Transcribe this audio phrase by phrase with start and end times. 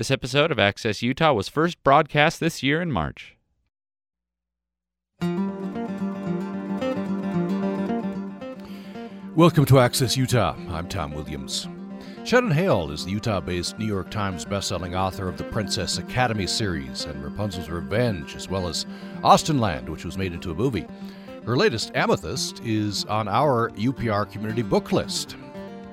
[0.00, 3.36] This episode of Access Utah was first broadcast this year in March.
[9.36, 10.56] Welcome to Access Utah.
[10.70, 11.68] I'm Tom Williams.
[12.24, 16.46] Shannon Hale is the Utah based New York Times bestselling author of the Princess Academy
[16.46, 18.86] series and Rapunzel's Revenge, as well as
[19.22, 20.86] Austenland, which was made into a movie.
[21.44, 25.36] Her latest, Amethyst, is on our UPR community book list.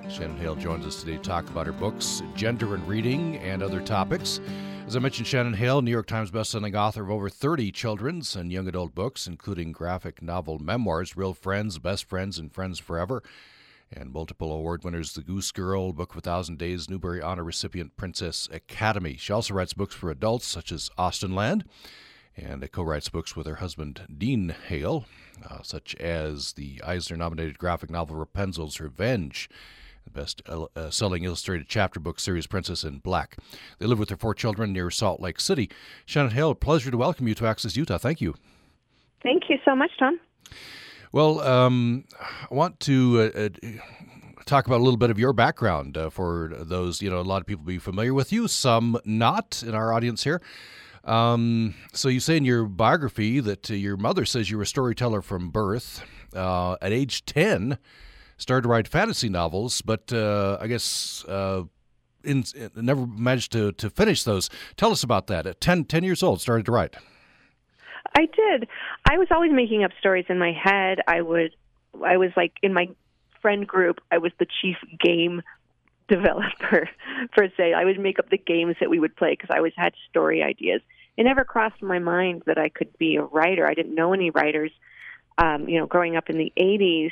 [0.09, 3.81] Shannon Hale joins us today to talk about her books, gender and reading, and other
[3.81, 4.39] topics.
[4.87, 8.51] As I mentioned, Shannon Hale, New York Times bestselling author of over 30 children's and
[8.51, 13.21] young adult books, including graphic novel memoirs, Real Friends, Best Friends, and Friends Forever
[13.91, 17.95] and multiple award winners The Goose Girl, Book of a Thousand Days, Newbery Honor recipient
[17.95, 19.15] Princess Academy.
[19.17, 21.63] She also writes books for adults such as Austenland
[22.35, 25.05] and co writes books with her husband Dean Hale,
[25.43, 29.49] uh, such as the Eisner nominated graphic novel Rapunzel's Revenge.
[30.17, 33.38] Best uh, selling illustrated chapter book series, Princess in Black.
[33.77, 35.70] They live with their four children near Salt Lake City.
[36.07, 37.99] Shannon Hale, pleasure to welcome you to Access Utah.
[37.99, 38.34] Thank you.
[39.21, 40.20] Thank you so much, Tom.
[41.12, 43.70] Well, um, I want to uh, uh,
[44.48, 47.41] talk about a little bit of your background uh, for those, you know, a lot
[47.41, 50.41] of people be familiar with you, some not in our audience here.
[51.04, 54.65] Um, so you say in your biography that uh, your mother says you were a
[54.65, 56.04] storyteller from birth.
[56.34, 57.77] Uh, at age 10,
[58.38, 61.26] started to write fantasy novels, but uh, I guess
[62.27, 62.44] in,
[62.76, 64.50] never managed to, to finish those.
[64.75, 65.47] Tell us about that.
[65.47, 66.96] At 10, 10 years old, started to write.
[68.16, 68.68] I did.
[69.09, 71.00] I was always making up stories in my head.
[71.07, 71.56] I would,
[72.06, 72.90] I was like in my
[73.41, 74.00] friend group.
[74.12, 75.41] I was the chief game
[76.07, 76.90] developer
[77.35, 77.74] per se.
[77.74, 80.44] I would make up the games that we would play because I always had story
[80.44, 80.81] ideas.
[81.16, 83.68] It never crossed my mind that I could be a writer.
[83.68, 84.72] I didn't know any writers.
[85.40, 87.12] Um, you know, growing up in the '80s,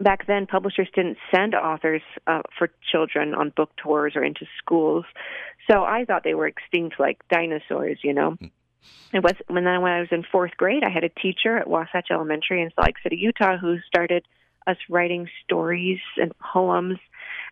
[0.00, 5.04] back then publishers didn't send authors uh, for children on book tours or into schools,
[5.70, 7.98] so I thought they were extinct like dinosaurs.
[8.02, 8.30] You know.
[8.32, 8.50] Mm.
[9.12, 11.68] It was when then when I was in fourth grade, I had a teacher at
[11.68, 14.24] Wasatch Elementary in Salt Lake City, Utah, who started
[14.66, 16.98] us writing stories and poems,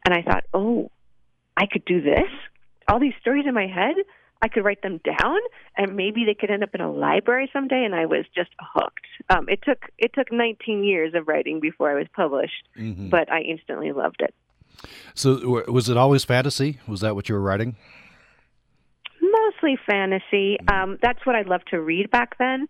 [0.05, 0.91] and I thought, oh,
[1.57, 2.31] I could do this.
[2.89, 3.95] All these stories in my head,
[4.45, 5.39] I could write them down,
[5.77, 7.85] and maybe they could end up in a library someday.
[7.85, 9.07] And I was just hooked.
[9.31, 13.09] Um, it took it took 19 years of writing before I was published, mm-hmm.
[13.09, 14.35] but I instantly loved it.
[15.15, 16.81] So, was it always fantasy?
[16.87, 17.77] Was that what you were writing?
[19.65, 20.59] mostly fantasy.
[20.63, 20.69] Mm-hmm.
[20.69, 22.69] Um, that's what I loved to read back then.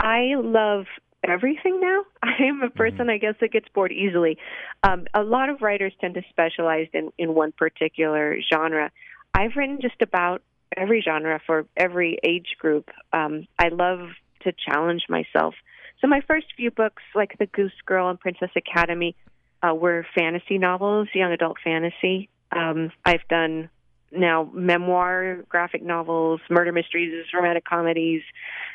[0.00, 0.86] I love
[1.26, 2.04] everything now.
[2.22, 3.10] I am a person, mm-hmm.
[3.10, 4.38] I guess, that gets bored easily.
[4.82, 8.90] Um, a lot of writers tend to specialize in, in one particular genre.
[9.34, 10.42] I've written just about
[10.76, 12.90] every genre for every age group.
[13.12, 14.00] Um, I love
[14.42, 15.54] to challenge myself.
[16.00, 19.16] So my first few books, like The Goose Girl and Princess Academy,
[19.62, 22.28] uh, were fantasy novels, young adult fantasy.
[22.52, 23.68] Um, I've done
[24.12, 28.22] now memoir, graphic novels, murder mysteries, romantic comedies,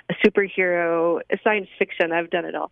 [0.09, 2.11] a superhero, science fiction.
[2.11, 2.71] I've done it all.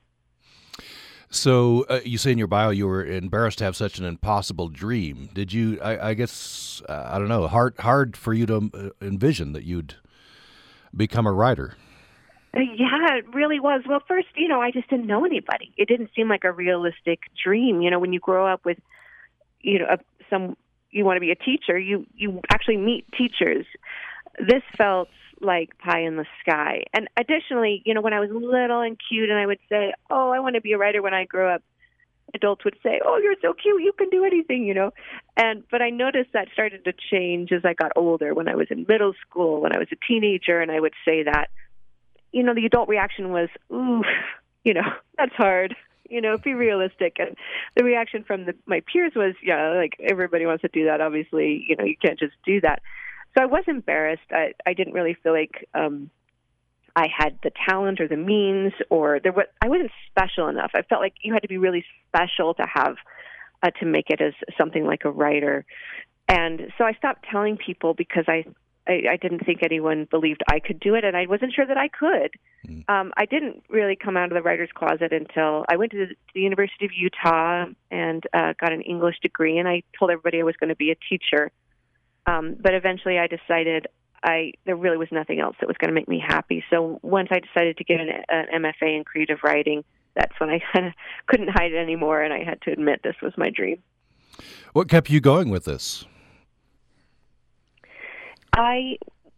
[1.32, 4.68] So uh, you say in your bio you were embarrassed to have such an impossible
[4.68, 5.30] dream.
[5.34, 5.80] Did you?
[5.82, 7.48] I, I guess uh, I don't know.
[7.48, 9.96] Hard hard for you to uh, envision that you'd
[10.96, 11.76] become a writer.
[12.54, 13.82] Uh, yeah, it really was.
[13.88, 15.72] Well, first, you know, I just didn't know anybody.
[15.78, 17.82] It didn't seem like a realistic dream.
[17.82, 18.80] You know, when you grow up with,
[19.62, 19.86] you know,
[20.30, 20.58] some
[20.92, 23.66] you want to be a teacher, you you actually meet teachers.
[24.38, 25.08] This felt
[25.42, 26.84] like pie in the sky.
[26.94, 30.30] And additionally, you know, when I was little and cute and I would say, "Oh,
[30.30, 31.64] I want to be a writer when I grow up."
[32.34, 33.82] Adults would say, "Oh, you're so cute.
[33.82, 34.92] You can do anything," you know.
[35.36, 38.34] And but I noticed that started to change as I got older.
[38.34, 41.24] When I was in middle school, when I was a teenager, and I would say
[41.24, 41.50] that,
[42.32, 44.04] you know, the adult reaction was, "Ooh,
[44.64, 45.76] you know, that's hard."
[46.12, 47.16] you know, be realistic.
[47.20, 47.38] And
[47.76, 51.00] the reaction from the, my peers was, yeah, like everybody wants to do that.
[51.00, 52.82] Obviously, you know, you can't just do that.
[53.36, 54.30] So I was embarrassed.
[54.32, 56.10] I, I didn't really feel like um,
[56.96, 60.72] I had the talent or the means, or there was I wasn't special enough.
[60.74, 62.96] I felt like you had to be really special to have
[63.64, 65.66] uh, to make it as something like a writer.
[66.28, 68.46] And so I stopped telling people because I
[68.88, 71.78] I, I didn't think anyone believed I could do it, and I wasn't sure that
[71.78, 72.32] I could.
[72.68, 72.90] Mm.
[72.90, 76.08] Um, I didn't really come out of the writer's closet until I went to the,
[76.08, 80.40] to the University of Utah and uh, got an English degree, and I told everybody
[80.40, 81.52] I was going to be a teacher.
[82.26, 83.88] Um, but eventually, I decided
[84.24, 86.64] I there really was nothing else that was going to make me happy.
[86.70, 89.84] So once I decided to get an, an MFA in creative writing,
[90.16, 90.94] that's when I kind of
[91.28, 93.82] couldn't hide it anymore, and I had to admit this was my dream.
[94.74, 96.06] What kept you going with this?
[98.54, 98.98] I,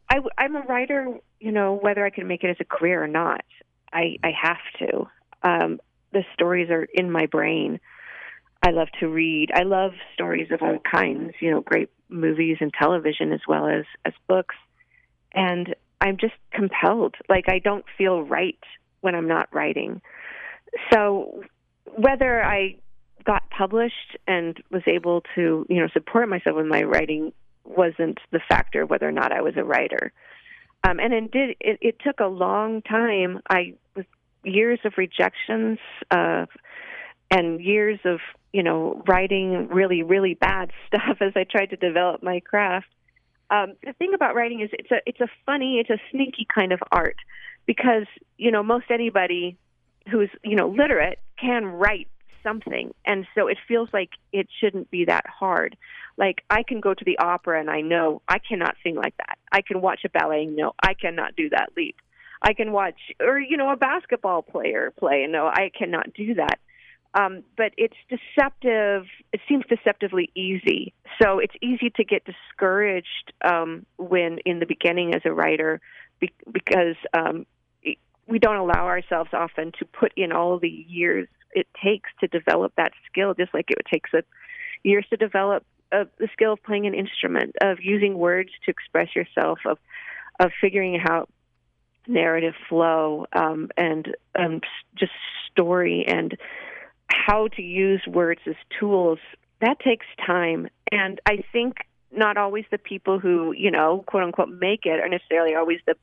[0.09, 1.17] I, I'm a writer.
[1.39, 3.43] You know, whether I can make it as a career or not,
[3.91, 5.07] I, I have to.
[5.43, 5.79] Um,
[6.13, 7.79] the stories are in my brain.
[8.65, 9.51] I love to read.
[9.53, 11.33] I love stories of all kinds.
[11.41, 14.55] You know, great movies and television as well as as books,
[15.33, 17.15] and I'm just compelled.
[17.29, 18.59] Like I don't feel right
[19.01, 20.01] when I'm not writing.
[20.91, 21.43] So
[21.95, 22.75] whether I
[23.25, 27.31] got published and was able to, you know, support myself with my writing
[27.65, 30.11] wasn't the factor whether or not I was a writer.
[30.83, 31.49] Um, and it did.
[31.61, 33.39] It, it took a long time.
[33.49, 34.05] I was
[34.43, 35.79] years of rejections,
[36.11, 36.45] uh,
[37.33, 38.19] and years of
[38.51, 42.87] you know writing really really bad stuff as I tried to develop my craft.
[43.49, 46.71] Um, the thing about writing is it's a it's a funny, it's a sneaky kind
[46.71, 47.17] of art
[47.65, 48.05] because
[48.37, 49.57] you know most anybody
[50.09, 52.07] who's you know literate can write
[52.41, 52.93] something.
[53.05, 55.77] And so it feels like it shouldn't be that hard.
[56.17, 59.37] Like i can go to the opera and i know i cannot sing like that.
[59.51, 61.95] I can watch a ballet and know i cannot do that leap.
[62.41, 66.35] I can watch or you know a basketball player play and know i cannot do
[66.35, 66.59] that
[67.15, 70.93] um, but it's deceptive it seems deceptively easy.
[71.21, 75.81] So it's easy to get discouraged um, when in the beginning as a writer
[76.19, 77.45] be- because um,
[78.27, 82.73] we don't allow ourselves often to put in all the years it takes to develop
[82.77, 84.23] that skill, just like it takes a,
[84.83, 89.15] years to develop uh, the skill of playing an instrument, of using words to express
[89.15, 89.77] yourself, of
[90.39, 91.29] of figuring out
[92.07, 94.61] narrative flow um, and um,
[94.95, 95.11] just
[95.51, 96.35] story and
[97.09, 99.19] how to use words as tools.
[99.61, 101.77] That takes time, and I think
[102.11, 105.95] not always the people who you know quote unquote make it are necessarily always the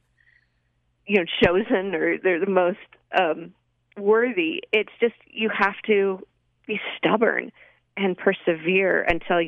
[1.06, 2.78] you know chosen or they're the most
[3.18, 3.52] um,
[3.96, 4.62] worthy.
[4.72, 6.26] It's just you have to
[6.66, 7.52] be stubborn
[7.96, 9.42] and persevere until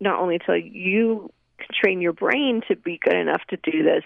[0.00, 1.32] not only until you
[1.72, 4.04] train your brain to be good enough to do this,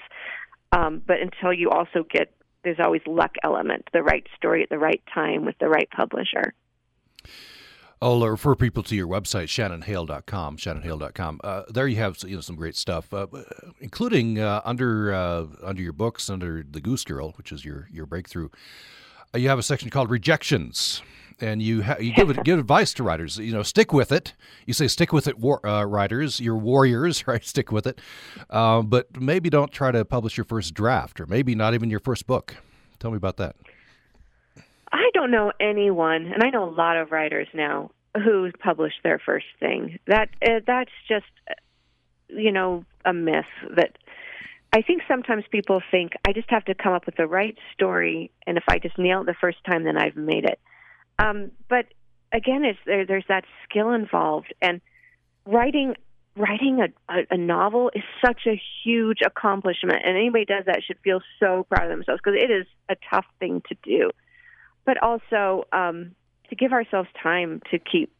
[0.72, 2.32] um, but until you also get
[2.62, 6.52] there's always luck element, the right story at the right time with the right publisher.
[8.02, 11.40] I'll refer people to your website, shannonhale.com, shannonhale.com.
[11.44, 13.26] Uh, there you have you know, some great stuff, uh,
[13.78, 18.06] including uh, under uh, under your books, under The Goose Girl, which is your, your
[18.06, 18.48] breakthrough,
[19.34, 21.02] uh, you have a section called Rejections.
[21.42, 23.38] And you ha- you give it, give advice to writers.
[23.38, 24.34] You know, stick with it.
[24.66, 26.38] You say stick with it, war- uh, writers.
[26.38, 27.44] You're warriors, right?
[27.44, 27.98] Stick with it,
[28.50, 32.26] but maybe don't try to publish your first draft, or maybe not even your first
[32.26, 32.56] book.
[32.98, 33.56] Tell me about that.
[35.00, 39.18] I don't know anyone, and I know a lot of writers now who published their
[39.18, 39.98] first thing.
[40.06, 41.24] That uh, that's just
[42.28, 43.96] you know a myth that
[44.74, 48.30] I think sometimes people think I just have to come up with the right story,
[48.46, 50.60] and if I just nail it the first time, then I've made it.
[51.18, 51.86] Um, but
[52.30, 54.82] again, it's there, there's that skill involved, and
[55.46, 55.94] writing
[56.36, 60.98] writing a, a, a novel is such a huge accomplishment, and anybody does that should
[61.02, 64.10] feel so proud of themselves because it is a tough thing to do
[64.84, 66.14] but also um,
[66.48, 68.12] to give ourselves time to keep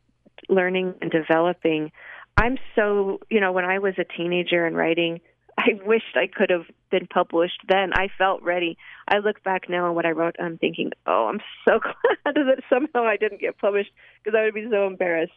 [0.48, 1.92] learning and developing.
[2.36, 5.20] I'm so, you know, when I was a teenager and writing,
[5.58, 7.92] I wished I could have been published then.
[7.92, 8.78] I felt ready.
[9.06, 11.78] I look back now on what I wrote, I'm thinking, oh, I'm so
[12.24, 13.90] glad that somehow I didn't get published
[14.22, 15.32] because I would be so embarrassed.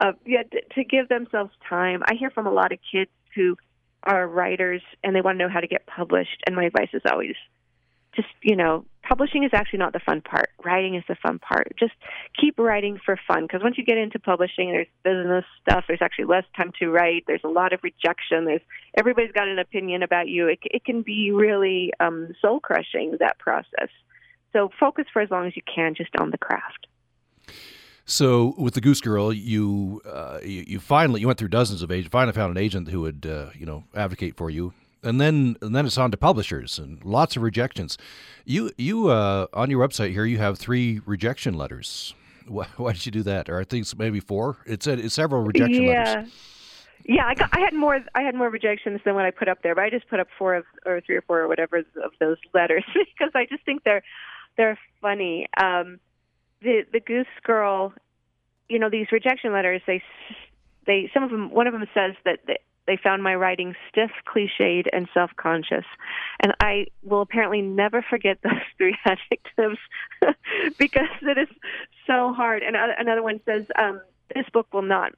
[0.00, 0.42] Uh, yeah,
[0.74, 2.02] to give themselves time.
[2.06, 3.56] I hear from a lot of kids who
[4.02, 7.02] are writers and they want to know how to get published, and my advice is
[7.10, 7.36] always
[8.14, 10.50] just you know publishing is actually not the fun part.
[10.64, 11.72] Writing is the fun part.
[11.78, 11.92] Just
[12.40, 16.24] keep writing for fun because once you get into publishing there's business stuff there's actually
[16.24, 18.62] less time to write there's a lot of rejection there's
[18.96, 20.48] everybody's got an opinion about you.
[20.48, 23.88] It, it can be really um, soul crushing that process.
[24.52, 26.86] So focus for as long as you can just on the craft.
[28.06, 31.90] So with the Goose Girl, you, uh, you, you finally you went through dozens of
[31.90, 32.12] agents.
[32.12, 34.74] Finally found an agent who would uh, you know advocate for you
[35.04, 37.98] and then and then it's on to publishers and lots of rejections.
[38.44, 42.14] You you uh, on your website here you have three rejection letters.
[42.46, 43.48] Why, why did you do that?
[43.48, 44.58] Or I think maybe four.
[44.66, 46.04] It said it's several rejection yeah.
[46.04, 46.32] letters.
[47.06, 48.00] Yeah, I, got, I had more.
[48.14, 50.28] I had more rejections than what I put up there, but I just put up
[50.38, 53.84] four of, or three or four or whatever of those letters because I just think
[53.84, 54.02] they're
[54.56, 55.46] they're funny.
[55.62, 56.00] Um,
[56.62, 57.92] the the Goose Girl,
[58.70, 59.82] you know, these rejection letters.
[59.86, 60.02] They
[60.86, 61.50] they some of them.
[61.50, 62.38] One of them says that
[62.86, 65.84] they found my writing stiff, cliched, and self conscious.
[66.40, 69.78] And I will apparently never forget those three adjectives
[70.78, 71.48] because it is
[72.06, 72.62] so hard.
[72.62, 74.00] And another one says, um,
[74.34, 75.12] This book will not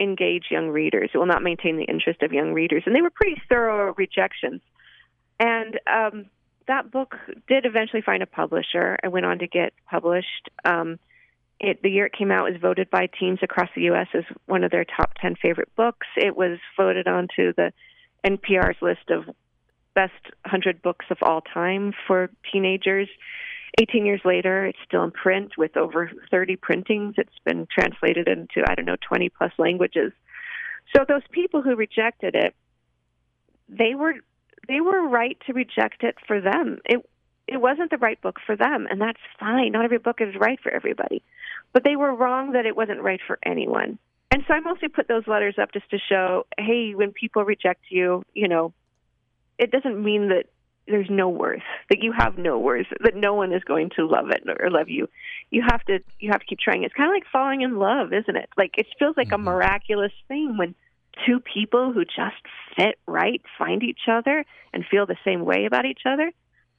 [0.00, 2.82] engage young readers, it will not maintain the interest of young readers.
[2.86, 4.60] And they were pretty thorough rejections.
[5.38, 6.26] And um,
[6.68, 7.16] that book
[7.48, 8.96] did eventually find a publisher.
[9.02, 10.50] I went on to get published.
[10.64, 10.98] Um,
[11.62, 14.08] it, the year it came out was voted by teens across the U.S.
[14.14, 16.06] as one of their top 10 favorite books.
[16.16, 17.72] It was voted onto the
[18.26, 19.32] NPR's list of
[19.94, 20.12] best
[20.44, 23.08] 100 books of all time for teenagers.
[23.80, 27.14] 18 years later, it's still in print with over 30 printings.
[27.16, 30.12] It's been translated into, I don't know, 20 plus languages.
[30.94, 32.54] So those people who rejected it,
[33.68, 34.14] they were
[34.68, 36.78] they were right to reject it for them.
[36.84, 37.08] It
[37.46, 39.72] it wasn't the right book for them, and that's fine.
[39.72, 41.22] Not every book is right for everybody,
[41.72, 43.98] but they were wrong that it wasn't right for anyone.
[44.30, 47.82] And so I mostly put those letters up just to show, hey, when people reject
[47.90, 48.72] you, you know,
[49.58, 50.46] it doesn't mean that
[50.86, 54.30] there's no worth that you have no worth that no one is going to love
[54.30, 55.08] it or love you
[55.50, 58.12] you have to you have to keep trying it's kind of like falling in love
[58.12, 59.46] isn't it like it feels like mm-hmm.
[59.46, 60.74] a miraculous thing when
[61.24, 62.42] two people who just
[62.76, 66.32] fit right find each other and feel the same way about each other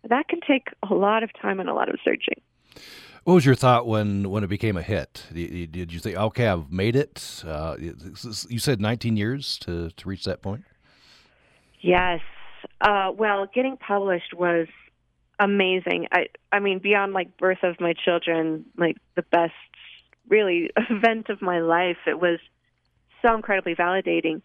[0.09, 2.41] that can take a lot of time and a lot of searching
[3.23, 5.27] what was your thought when, when it became a hit?
[5.31, 7.41] Did you think, okay, I've made it?
[7.47, 10.65] Uh, you said 19 years to, to reach that point?
[11.79, 12.19] Yes,
[12.81, 14.67] uh, well, getting published was
[15.39, 16.07] amazing.
[16.11, 19.53] I I mean, beyond like birth of my children, like the best
[20.29, 21.97] really event of my life.
[22.07, 22.39] It was
[23.21, 24.41] so incredibly validating.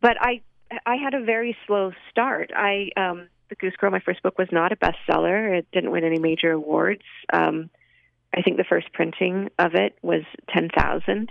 [0.00, 0.42] But I
[0.86, 2.52] I had a very slow start.
[2.54, 5.58] I um the Goose Girl, my first book, was not a bestseller.
[5.58, 7.02] It didn't win any major awards.
[7.32, 7.68] Um,
[8.34, 11.30] I think the first printing of it was ten thousand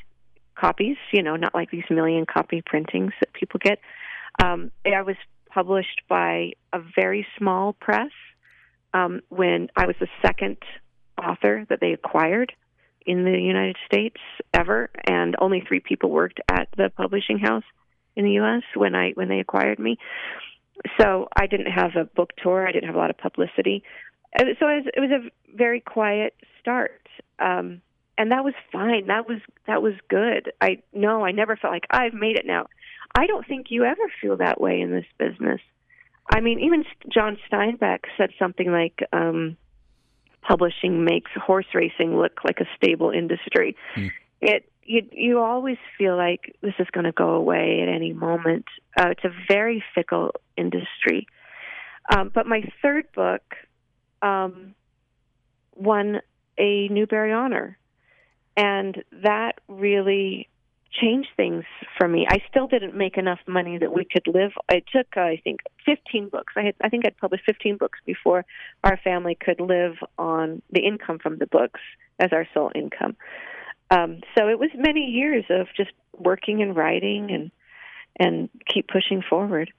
[0.56, 0.98] copies.
[1.12, 3.80] You know, not like these million copy printings that people get.
[4.44, 5.16] Um, I was
[5.50, 8.12] published by a very small press
[8.94, 10.58] um, when I was the second
[11.18, 12.54] author that they acquired
[13.06, 14.18] in the United States
[14.54, 17.64] ever, and only three people worked at the publishing house
[18.16, 18.64] in the U.S.
[18.76, 19.98] when I when they acquired me.
[21.00, 22.67] So I didn't have a book tour.
[22.67, 23.83] I didn't have a lot of publicity.
[24.38, 27.07] So it was, it was a very quiet start,
[27.39, 27.81] um,
[28.17, 29.07] and that was fine.
[29.07, 30.51] That was that was good.
[30.62, 32.67] I no, I never felt like I've made it now.
[33.15, 35.62] I don't think you ever feel that way in this business.
[36.31, 39.57] I mean, even John Steinbeck said something like, um,
[40.41, 44.12] "Publishing makes horse racing look like a stable industry." Mm.
[44.41, 48.65] It you you always feel like this is going to go away at any moment.
[49.00, 51.27] Uh, it's a very fickle industry.
[52.12, 53.43] Um, but my third book
[54.24, 54.74] um,
[55.75, 56.22] won
[56.58, 57.77] a Newbery Honor,
[58.58, 60.50] and that really
[60.91, 61.65] changed things
[61.96, 62.25] for me.
[62.27, 64.53] I still didn't make enough money that we could live.
[64.69, 66.53] I took, uh, I think, 15 books.
[66.58, 68.43] I had, I think I'd published 15 books before
[68.84, 71.79] our family could live on the income from the books
[72.17, 73.15] as our sole income.
[73.91, 77.51] Um, so it was many years of just working and writing and
[78.19, 79.72] and keep pushing forward.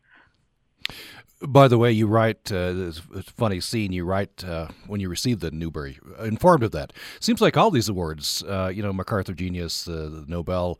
[1.43, 3.01] By the way, you write, uh, it's
[3.37, 6.93] funny scene, you write uh, when you receive the Newbery, informed of that.
[7.19, 10.79] Seems like all these awards, uh, you know, MacArthur Genius, uh, the Nobel,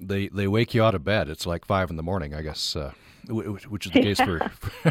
[0.00, 1.28] they they wake you out of bed.
[1.28, 2.92] It's like five in the morning, I guess, uh,
[3.28, 4.38] which is the case for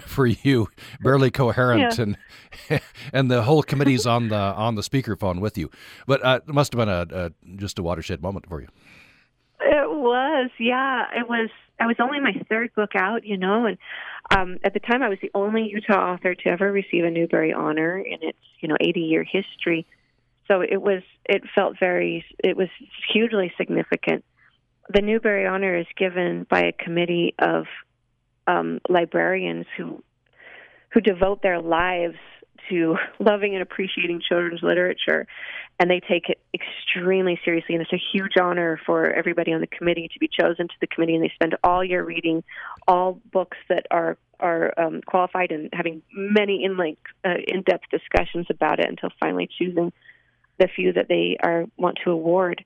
[0.01, 0.67] for you.
[1.01, 2.03] Barely coherent, yeah.
[2.03, 2.81] and
[3.13, 5.69] and the whole committee's on the on the speakerphone with you.
[6.07, 8.67] But uh, it must have been a, a just a watershed moment for you.
[9.61, 11.05] It was, yeah.
[11.15, 11.49] It was.
[11.79, 13.77] I was only my third book out, you know, and
[14.33, 17.51] um, at the time I was the only Utah author to ever receive a Newbery
[17.51, 19.85] honor in its, you know, 80 year history.
[20.47, 21.01] So it was.
[21.25, 22.23] It felt very.
[22.43, 22.69] It was
[23.11, 24.23] hugely significant
[24.93, 27.65] the Newbery Honor is given by a committee of
[28.47, 30.03] um, librarians who
[30.91, 32.17] who devote their lives
[32.69, 35.27] to loving and appreciating children's literature,
[35.79, 37.75] and they take it extremely seriously.
[37.75, 40.87] And it's a huge honor for everybody on the committee to be chosen to the
[40.87, 42.43] committee, and they spend all year reading
[42.87, 47.85] all books that are are um, qualified and having many in like uh, in depth
[47.89, 49.93] discussions about it until finally choosing
[50.57, 52.63] the few that they are want to award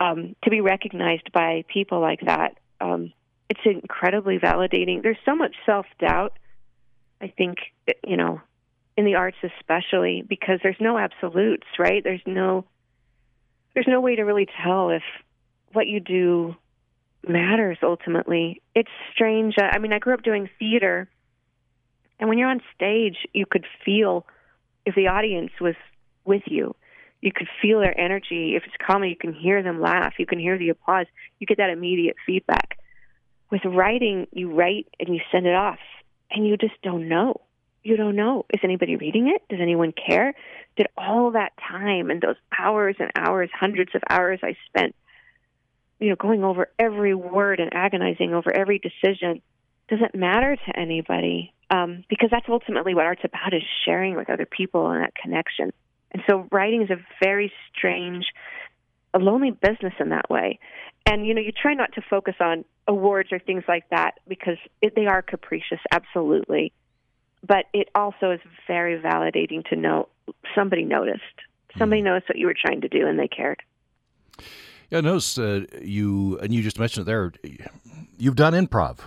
[0.00, 3.12] um, to be recognized by people like that, um,
[3.48, 5.02] it's incredibly validating.
[5.02, 6.38] There's so much self doubt,
[7.20, 7.58] I think,
[8.06, 8.40] you know,
[8.96, 12.02] in the arts especially because there's no absolutes, right?
[12.02, 12.64] There's no
[13.74, 15.02] there's no way to really tell if
[15.72, 16.54] what you do
[17.26, 18.60] matters ultimately.
[18.74, 19.54] It's strange.
[19.58, 21.08] I mean, I grew up doing theater,
[22.20, 24.26] and when you're on stage, you could feel
[24.84, 25.74] if the audience was
[26.24, 26.74] with you
[27.22, 28.54] you could feel their energy.
[28.56, 30.14] If it's comedy, you can hear them laugh.
[30.18, 31.06] You can hear the applause.
[31.38, 32.78] You get that immediate feedback.
[33.52, 35.78] With writing, you write and you send it off,
[36.30, 37.42] and you just don't know.
[37.84, 38.46] You don't know.
[38.48, 39.42] Is anybody reading it?
[39.50, 40.34] Does anyone care?
[40.76, 44.94] Did all that time and those hours and hours, hundreds of hours I spent,
[46.00, 49.42] you know, going over every word and agonizing over every decision,
[49.88, 51.52] does it matter to anybody?
[51.68, 55.74] Um, because that's ultimately what art's about is sharing with other people and that connection.
[56.12, 58.24] And so writing is a very strange,
[59.12, 60.58] a lonely business in that way.
[61.06, 64.58] And you know, you try not to focus on awards or things like that because
[64.80, 66.72] it, they are capricious, absolutely.
[67.46, 70.08] But it also is very validating to know
[70.54, 71.22] somebody noticed.
[71.76, 72.06] Somebody mm.
[72.06, 73.62] noticed what you were trying to do and they cared.
[74.90, 77.32] Yeah, notice uh, you, and you just mentioned it there,
[78.18, 78.98] you've done improv.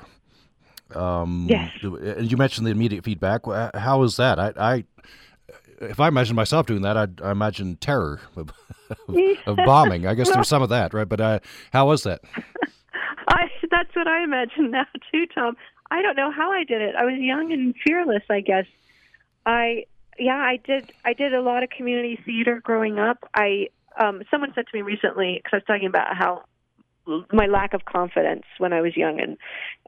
[0.94, 1.72] Um, yes.
[1.84, 3.42] And you mentioned the immediate feedback.
[3.75, 4.40] How is that?
[4.40, 4.84] I, I
[5.82, 8.51] if I imagine myself doing that, I'd, I imagine terror of,
[9.46, 10.08] of, bombing.
[10.08, 11.08] I guess there's some of that, right?
[11.08, 11.39] But uh,
[11.72, 12.22] how was that?
[13.27, 15.58] I, that's what I imagine now too, Tom.
[15.91, 16.96] I don't know how I did it.
[16.96, 18.65] I was young and fearless, I guess.
[19.46, 19.86] I
[20.17, 20.91] yeah, I did.
[21.03, 23.29] I did a lot of community theater growing up.
[23.36, 23.67] I
[24.00, 26.46] um, someone said to me recently because I was talking about how
[27.32, 29.38] my lack of confidence when I was young, and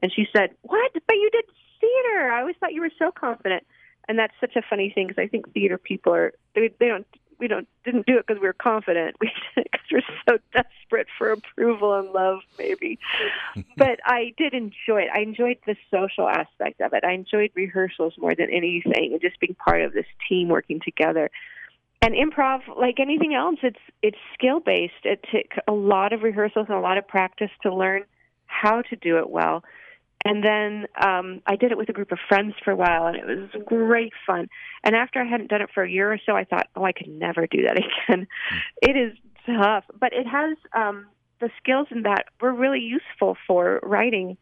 [0.03, 0.91] and she said, "What?
[0.93, 1.45] But you did
[1.79, 2.31] theater.
[2.31, 3.63] I always thought you were so confident."
[4.07, 7.05] And that's such a funny thing because I think theater people are they they don't
[7.39, 9.15] we don't didn't do it because we were confident.
[9.21, 12.99] We did it because we're so desperate for approval and love, maybe.
[13.77, 15.09] but I did enjoy it.
[15.13, 17.03] I enjoyed the social aspect of it.
[17.03, 21.29] I enjoyed rehearsals more than anything, and just being part of this team working together.
[22.01, 25.03] And improv, like anything else, it's it's skill based.
[25.03, 28.03] It took a lot of rehearsals and a lot of practice to learn
[28.45, 29.63] how to do it well.
[30.27, 33.15] And then um, I did it with a group of friends for a while, and
[33.15, 34.47] it was great fun.
[34.83, 36.91] And after I hadn't done it for a year or so, I thought, oh, I
[36.91, 37.77] could never do that
[38.09, 38.27] again.
[38.81, 41.07] it is tough, but it has um,
[41.39, 44.37] the skills in that were really useful for writing.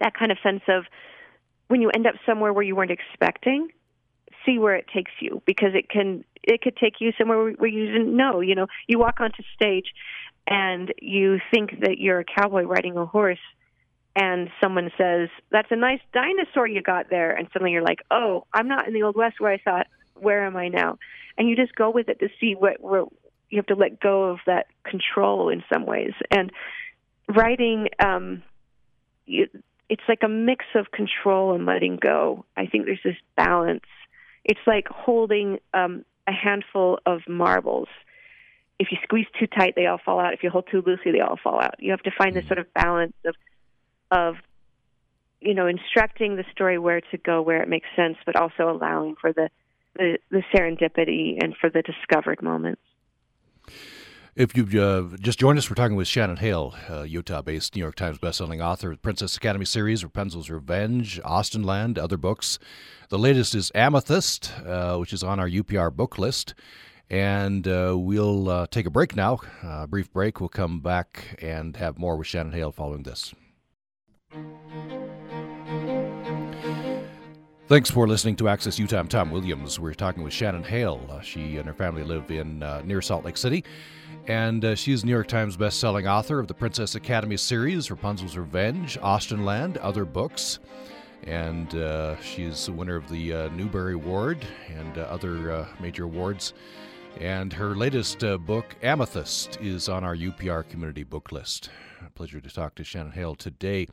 [0.00, 0.84] That kind of sense of
[1.68, 3.68] when you end up somewhere where you weren't expecting,
[4.44, 7.86] see where it takes you because it can it could take you somewhere where you
[7.86, 8.40] didn't know.
[8.40, 9.86] You know, you walk onto stage
[10.46, 13.38] and you think that you're a cowboy riding a horse
[14.14, 18.46] and someone says, "That's a nice dinosaur you got there," and suddenly you're like, "Oh,
[18.52, 19.86] I'm not in the old west where I thought.
[20.14, 20.98] Where am I now?"
[21.38, 23.04] And you just go with it to see what where
[23.48, 26.12] you have to let go of that control in some ways.
[26.30, 26.50] And
[27.28, 28.42] writing, um,
[29.26, 29.46] you,
[29.88, 32.46] it's like a mix of control and letting go.
[32.56, 33.84] I think there's this balance.
[34.44, 37.88] It's like holding um, a handful of marbles.
[38.78, 40.32] If you squeeze too tight, they all fall out.
[40.32, 41.74] If you hold too loosely, they all fall out.
[41.78, 42.48] You have to find this mm-hmm.
[42.48, 43.34] sort of balance of
[44.12, 44.36] of
[45.40, 49.16] you know instructing the story where to go where it makes sense but also allowing
[49.20, 49.48] for the
[49.96, 52.82] the, the serendipity and for the discovered moments
[54.34, 57.96] if you've uh, just joined us, we're talking with Shannon Hale, uh, Utah-based New York
[57.96, 62.58] Times bestselling author of Princess Academy series, Rapunzel's Revenge, Austenland, other books.
[63.10, 66.54] The latest is Amethyst, uh, which is on our UPR book list.
[67.10, 70.40] And uh, we'll uh, take a break now, a brief break.
[70.40, 73.34] We'll come back and have more with Shannon Hale following this.
[77.68, 78.98] Thanks for listening to Access Utah.
[78.98, 79.78] I'm Tom Williams.
[79.78, 81.06] We're talking with Shannon Hale.
[81.10, 83.62] Uh, she and her family live in uh, near Salt Lake City,
[84.26, 88.98] and uh, she's New York Times best-selling author of the Princess Academy series, Rapunzel's Revenge,
[89.00, 90.60] Austenland, other books,
[91.24, 96.54] and uh, she's the winner of the uh, Newbery Award and uh, other major awards.
[97.20, 101.70] And her latest book, Amethyst, is on our UPR community book list.
[102.04, 103.86] A pleasure to talk to Shannon Hale today.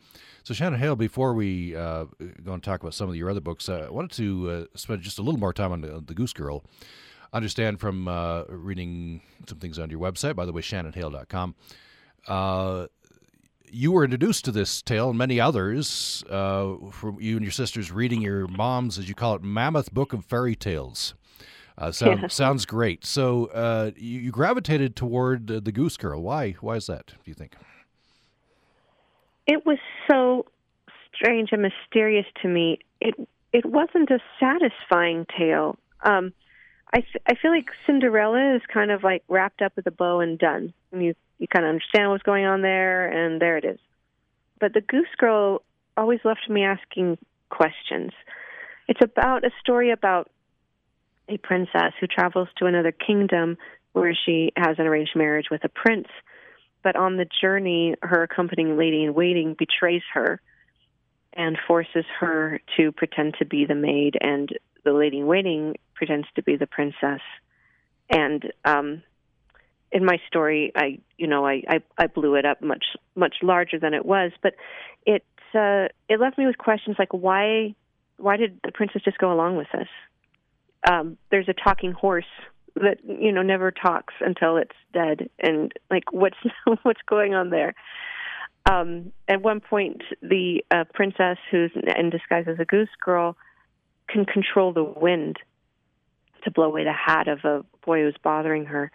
[0.43, 2.05] So, Shannon Hale, before we uh,
[2.43, 5.03] go and talk about some of your other books, uh, I wanted to uh, spend
[5.03, 6.63] just a little more time on the, the Goose Girl.
[7.31, 11.55] I Understand from uh, reading some things on your website, by the way, shannonhale.com.
[12.27, 12.87] Uh,
[13.71, 17.91] you were introduced to this tale and many others uh, from you and your sisters
[17.91, 21.13] reading your mom's, as you call it, mammoth book of fairy tales.
[21.79, 22.27] Uh, sound, yeah.
[22.27, 23.05] Sounds great.
[23.05, 26.21] So uh, you, you, gravitated toward uh, the Goose Girl.
[26.21, 26.51] Why?
[26.61, 27.07] Why is that?
[27.07, 27.55] Do you think?
[29.49, 30.45] it was so
[31.13, 32.77] strange and mysterious to me.
[33.01, 33.15] It
[33.51, 35.75] it wasn't a satisfying tale.
[36.03, 36.33] Um,
[36.93, 40.37] I I feel like Cinderella is kind of like wrapped up with a bow and
[40.37, 40.71] done.
[40.91, 43.79] And you you kind of understand what's going on there, and there it is.
[44.59, 45.63] But the Goose Girl
[45.97, 47.17] always left me asking
[47.49, 48.11] questions.
[48.87, 50.29] It's about a story about
[51.29, 53.57] a princess who travels to another kingdom
[53.93, 56.07] where she has an arranged marriage with a prince
[56.83, 60.41] but on the journey, her accompanying lady in waiting betrays her
[61.33, 64.49] and forces her to pretend to be the maid, and
[64.83, 67.21] the lady in waiting pretends to be the princess.
[68.09, 69.03] And um,
[69.91, 73.77] in my story, I you know I, I I blew it up much much larger
[73.77, 74.55] than it was, but
[75.05, 77.75] it uh, it left me with questions like why
[78.17, 79.87] why did the princess just go along with this?
[80.87, 82.25] Um, there's a talking horse
[82.75, 85.29] that you know never talks until it's dead.
[85.39, 86.37] And like what's
[86.83, 87.73] what's going on there?
[88.69, 93.35] Um at one point the uh, princess who's in disguise as a goose girl
[94.07, 95.37] can control the wind
[96.43, 98.91] to blow away the hat of a boy who's bothering her.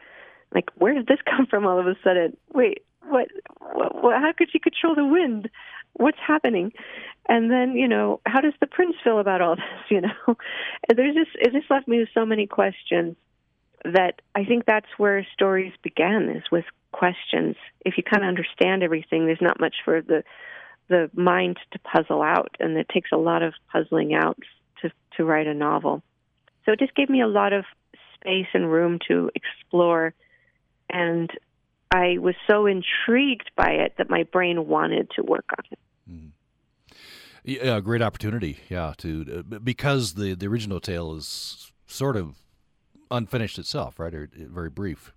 [0.55, 2.37] Like where did this come from all of a sudden?
[2.53, 3.29] Wait what,
[3.61, 5.51] what, what how could she control the wind?
[5.95, 6.73] What's happening
[7.29, 10.37] and then you know how does the prince feel about all this you know
[10.89, 13.17] and there's just it just left me with so many questions
[13.85, 17.57] that I think that's where stories began is with questions.
[17.85, 20.25] If you kind of understand everything, there's not much for the
[20.89, 24.39] the mind to puzzle out, and it takes a lot of puzzling out
[24.81, 26.03] to to write a novel.
[26.65, 27.65] So it just gave me a lot of
[28.15, 30.15] space and room to explore,
[30.89, 31.31] and
[31.91, 35.79] I was so intrigued by it that my brain wanted to work on it.
[36.11, 36.31] Mm.
[37.45, 38.59] Yeah, great opportunity.
[38.69, 42.37] Yeah, to uh, because the the original tale is sort of
[43.11, 44.15] unfinished itself, right?
[44.15, 45.13] Or very brief.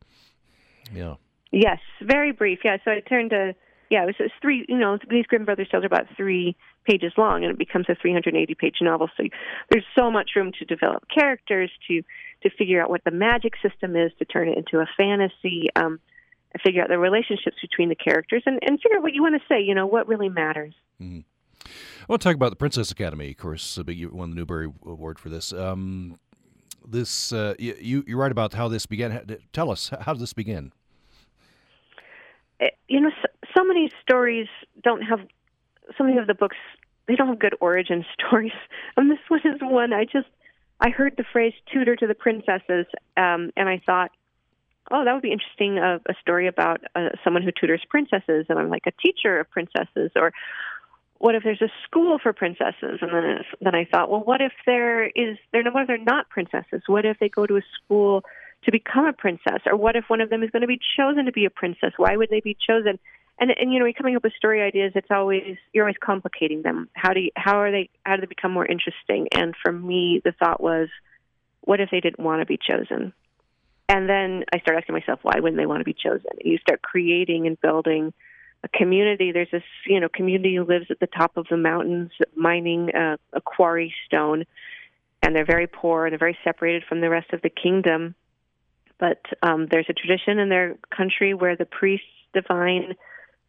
[0.93, 1.15] Yeah.
[1.51, 2.59] Yes, very brief.
[2.63, 2.77] Yeah.
[2.83, 3.55] So I turned to
[3.89, 4.65] yeah, it was, it was three.
[4.67, 7.95] You know, these Grimm brothers tales are about three pages long, and it becomes a
[7.95, 9.09] 380 page novel.
[9.15, 9.23] So
[9.69, 12.03] there's so much room to develop characters, to
[12.43, 15.67] to figure out what the magic system is, to turn it into a fantasy.
[15.75, 15.99] Um,
[16.63, 19.47] figure out the relationships between the characters and, and figure out what you want to
[19.47, 20.73] say, you know, what really matters.
[20.99, 21.19] Mm-hmm.
[22.01, 23.79] I want to talk about the Princess Academy, of course.
[23.87, 25.53] You won the Newbery Award for this.
[25.53, 26.19] Um,
[26.87, 29.37] this uh, you you write about how this began.
[29.53, 30.71] Tell us how did this begin?
[32.59, 34.47] Eh, you know, so, so many stories
[34.83, 35.19] don't have.
[35.97, 36.57] So many of the books
[37.07, 38.51] they don't have good origin stories,
[38.95, 39.93] and this one is one.
[39.93, 40.27] I just
[40.79, 44.11] I heard the phrase "tutor to the princesses," um, and I thought,
[44.91, 45.77] oh, that would be interesting.
[45.77, 49.49] Uh, a story about uh, someone who tutors princesses, and I'm like a teacher of
[49.49, 50.31] princesses, or
[51.19, 52.99] what if there's a school for princesses?
[53.01, 56.29] And then then I thought, well, what if there is there what if they're not
[56.29, 56.83] princesses?
[56.87, 58.23] What if they go to a school
[58.63, 61.25] to become a princess, or what if one of them is going to be chosen
[61.25, 61.93] to be a princess?
[61.97, 62.99] Why would they be chosen?
[63.39, 66.89] And and you know, coming up with story ideas, it's always you're always complicating them.
[66.93, 69.27] How do you, how are they how do they become more interesting?
[69.31, 70.89] And for me, the thought was,
[71.61, 73.13] what if they didn't want to be chosen?
[73.89, 76.25] And then I started asking myself, why wouldn't they want to be chosen?
[76.31, 78.13] And you start creating and building
[78.73, 79.31] a community.
[79.31, 83.17] There's this, you know, community who lives at the top of the mountains mining uh,
[83.33, 84.45] a quarry stone,
[85.21, 88.15] and they're very poor and they're very separated from the rest of the kingdom.
[88.99, 92.95] But um, there's a tradition in their country where the priests divine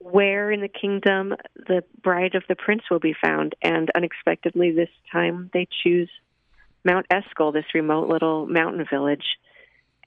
[0.01, 4.89] where in the kingdom the bride of the prince will be found, and unexpectedly this
[5.11, 6.09] time they choose
[6.85, 9.25] Mount Eskel, this remote little mountain village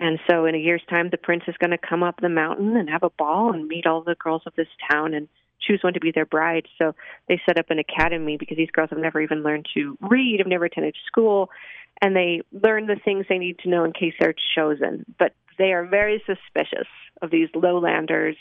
[0.01, 2.75] and so in a year's time, the prince is going to come up the mountain
[2.75, 5.27] and have a ball and meet all the girls of this town and
[5.61, 6.65] choose one to be their bride.
[6.79, 6.95] So
[7.27, 10.47] they set up an academy because these girls have never even learned to read, have
[10.47, 11.51] never attended school,
[12.01, 15.05] and they learn the things they need to know in case they're chosen.
[15.19, 16.87] But they are very suspicious
[17.21, 18.37] of these lowlanders.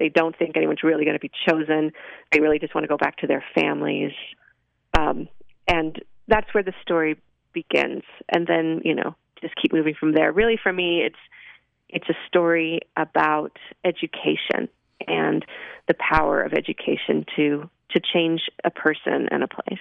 [0.00, 1.92] They don't think anyone's really going to be chosen.
[2.32, 4.12] They really just want to go back to their families.
[4.98, 5.28] Um,
[5.68, 7.20] and that's where the story
[7.52, 8.02] begins.
[8.28, 10.32] And then, you know, just keep moving from there.
[10.32, 11.16] Really, for me, it's
[11.88, 14.68] it's a story about education
[15.06, 15.44] and
[15.88, 19.78] the power of education to to change a person and a place.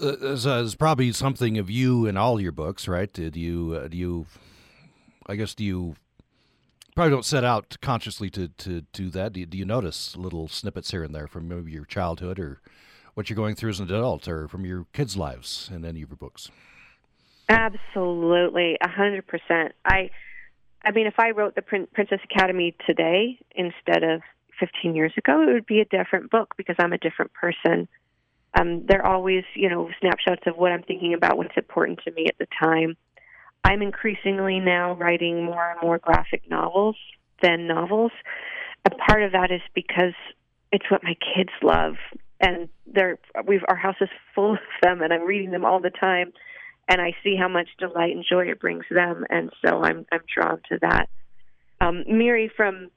[0.00, 3.12] Uh, there's probably something of you in all your books, right?
[3.12, 4.26] Did you uh, do you?
[5.26, 5.96] I guess do you
[6.94, 9.32] probably don't set out consciously to to do that?
[9.32, 12.60] Do you, do you notice little snippets here and there from maybe your childhood or
[13.14, 16.10] what you're going through as an adult, or from your kids' lives in any of
[16.10, 16.50] your books?
[17.52, 19.74] Absolutely, a hundred percent.
[19.84, 20.10] I,
[20.82, 24.22] I mean, if I wrote the Prin- Princess Academy today instead of
[24.58, 27.88] 15 years ago, it would be a different book because I'm a different person.
[28.58, 32.26] Um, they're always, you know, snapshots of what I'm thinking about, what's important to me
[32.26, 32.96] at the time.
[33.64, 36.96] I'm increasingly now writing more and more graphic novels
[37.42, 38.12] than novels.
[38.86, 40.14] A part of that is because
[40.72, 41.94] it's what my kids love,
[42.40, 45.90] and they're we've our house is full of them, and I'm reading them all the
[45.90, 46.32] time
[46.88, 50.22] and I see how much delight and joy it brings them, and so I'm I'm
[50.32, 51.08] drawn to that.
[51.80, 52.90] Um, Miri from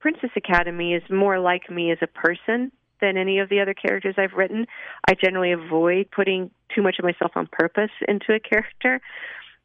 [0.00, 4.14] Princess Academy is more like me as a person than any of the other characters
[4.16, 4.66] I've written.
[5.08, 9.00] I generally avoid putting too much of myself on purpose into a character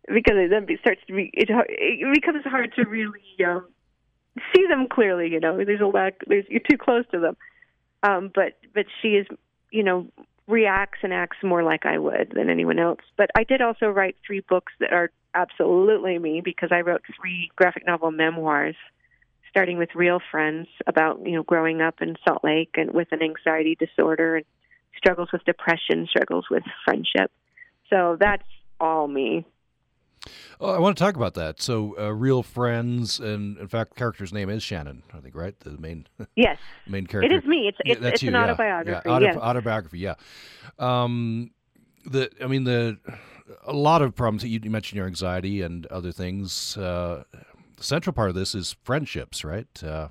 [0.08, 3.68] because it then starts to be it, it becomes hard to really um,
[4.56, 5.30] see them clearly.
[5.30, 6.16] You know, there's a lack.
[6.28, 7.38] There's you're too close to them.
[8.04, 9.28] Um, but but she is
[9.72, 10.08] you know
[10.48, 13.02] reacts and acts more like I would than anyone else.
[13.18, 17.52] But I did also write three books that are absolutely me because I wrote three
[17.56, 18.76] graphic novel memoirs,
[19.50, 23.22] starting with Real Friends about you know growing up in Salt Lake and with an
[23.22, 24.46] anxiety disorder and
[24.98, 27.32] struggles with depression, struggles with friendship.
[27.90, 28.44] So that's
[28.80, 29.46] all me.
[30.60, 31.62] Oh, I want to talk about that.
[31.62, 35.04] So, uh, real friends, and in fact, the character's name is Shannon.
[35.14, 35.60] I think, right?
[35.60, 37.34] The main, yes, main character.
[37.34, 37.68] It is me.
[37.68, 39.02] It's it's, yeah, it's you, an yeah, autobiography.
[39.06, 39.38] Yeah, auto, yes.
[39.38, 40.00] autobiography.
[40.00, 40.16] Yeah.
[40.80, 41.52] Um,
[42.06, 42.98] the I mean the
[43.66, 46.78] a lot of problems that you, you mentioned your anxiety and other things.
[46.78, 47.24] Uh,
[47.78, 49.68] the central part of this is friendships, right?
[49.84, 50.10] Uh,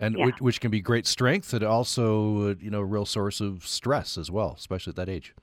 [0.00, 0.26] and yeah.
[0.26, 3.66] which, which, can be great strength and also uh, you know a real source of
[3.66, 5.34] stress as well, especially at that age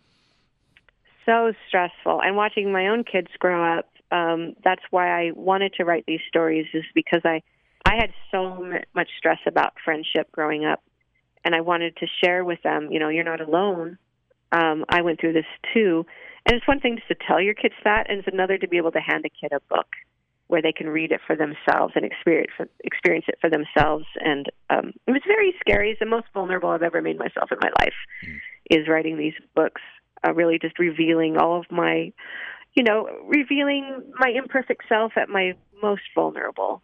[1.25, 2.21] so stressful.
[2.21, 6.25] And watching my own kids grow up, um, that's why I wanted to write these
[6.27, 7.37] stories, is because I,
[7.91, 8.39] I had so
[8.99, 10.81] much stress about friendship growing up,
[11.43, 12.81] and I wanted to share with them.
[12.91, 13.97] You know, you're not alone.
[14.59, 16.05] Um, I went through this too,
[16.45, 18.77] and it's one thing just to tell your kids that, and it's another to be
[18.77, 19.89] able to hand a kid a book
[20.47, 22.51] where they can read it for themselves and experience
[22.83, 24.05] experience it for themselves.
[24.31, 25.87] And um, it was very scary.
[25.91, 27.99] It's the most vulnerable I've ever made myself in my life.
[28.23, 28.37] Mm.
[28.77, 29.81] Is writing these books,
[30.23, 32.11] uh, really just revealing all of my,
[32.75, 36.81] you know, revealing my imperfect self at my most vulnerable,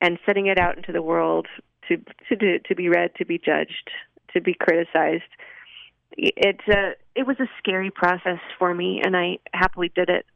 [0.00, 1.46] and setting it out into the world
[1.88, 1.96] to
[2.28, 3.90] to to be read, to be judged,
[4.32, 5.22] to be criticized.
[6.16, 10.26] It uh, it was a scary process for me, and I happily did it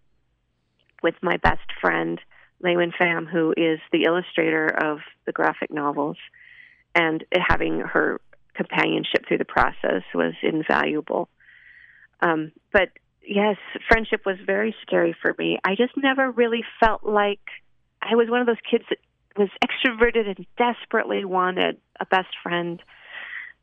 [1.02, 2.20] with my best friend
[2.62, 6.16] LeUyen Pham, who is the illustrator of the graphic novels,
[6.94, 8.20] and having her
[8.54, 11.28] companionship through the process was invaluable.
[12.20, 12.90] Um, but
[13.26, 13.56] yes,
[13.88, 15.58] friendship was very scary for me.
[15.64, 17.40] I just never really felt like
[18.00, 18.98] I was one of those kids that
[19.36, 22.82] was extroverted and desperately wanted a best friend,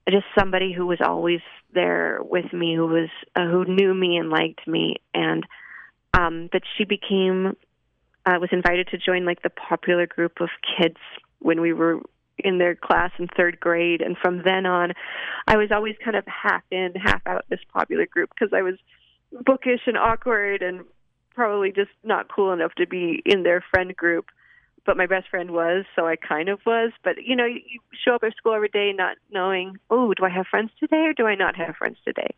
[0.09, 1.41] just somebody who was always
[1.73, 5.45] there with me, who was uh, who knew me and liked me, and
[6.13, 7.55] um, that she became
[8.25, 10.97] uh, was invited to join like the popular group of kids
[11.39, 11.99] when we were
[12.37, 14.01] in their class in third grade.
[14.01, 14.93] And from then on
[15.47, 18.75] i was always kind of half in half out this popular group because i was
[19.45, 20.81] bookish and awkward and
[21.33, 24.25] probably just not cool enough to be in their friend group
[24.85, 27.61] but my best friend was so i kind of was but you know you,
[28.05, 31.13] show up at school every day not knowing oh do i have friends today or
[31.13, 32.35] do i not have friends today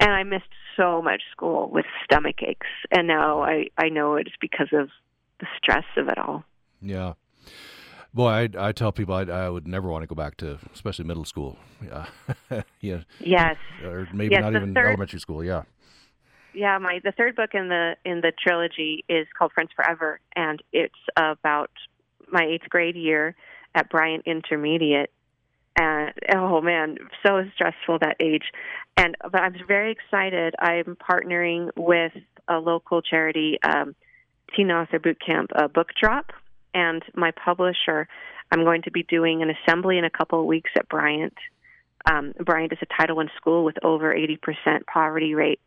[0.00, 0.44] and i missed
[0.76, 4.88] so much school with stomach aches and now i i know it's because of
[5.40, 6.44] the stress of it all.
[6.80, 7.14] Yeah.
[8.12, 11.04] Boy, I, I tell people I, I would never want to go back to, especially
[11.04, 11.58] middle school.
[11.84, 12.06] Yeah.
[12.80, 13.00] yeah.
[13.18, 13.56] Yes.
[13.84, 15.42] Or maybe yes, not even third, elementary school.
[15.42, 15.62] Yeah.
[16.54, 20.62] Yeah, my the third book in the in the trilogy is called Friends Forever, and
[20.72, 21.70] it's about
[22.30, 23.34] my eighth grade year
[23.74, 25.10] at Bryant Intermediate.
[25.76, 28.44] And oh man, so stressful that age.
[28.96, 30.54] And but I'm very excited.
[30.60, 32.12] I'm partnering with
[32.48, 33.58] a local charity.
[33.62, 33.96] Um,
[34.54, 36.32] Teen Author Bootcamp uh, book drop,
[36.72, 38.06] and my publisher.
[38.52, 41.34] I'm going to be doing an assembly in a couple of weeks at Bryant.
[42.08, 45.60] Um, Bryant is a Title I school with over 80% poverty rate,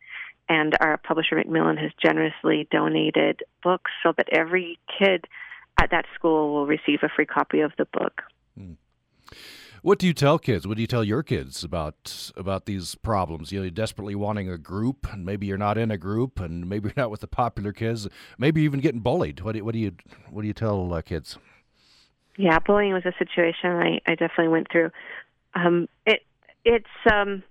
[0.48, 5.26] and our publisher Macmillan has generously donated books so that every kid
[5.80, 8.22] at that school will receive a free copy of the book.
[8.56, 8.72] Hmm.
[9.82, 10.66] What do you tell kids?
[10.66, 13.52] What do you tell your kids about about these problems?
[13.52, 16.68] You know, you're desperately wanting a group, and maybe you're not in a group, and
[16.68, 18.08] maybe you're not with the popular kids.
[18.38, 19.40] Maybe even getting bullied.
[19.40, 19.92] What do, what do you
[20.30, 21.38] what do you tell uh, kids?
[22.36, 24.90] Yeah, bullying was a situation I, I definitely went through.
[25.54, 26.22] Um, it
[26.64, 27.44] it's um,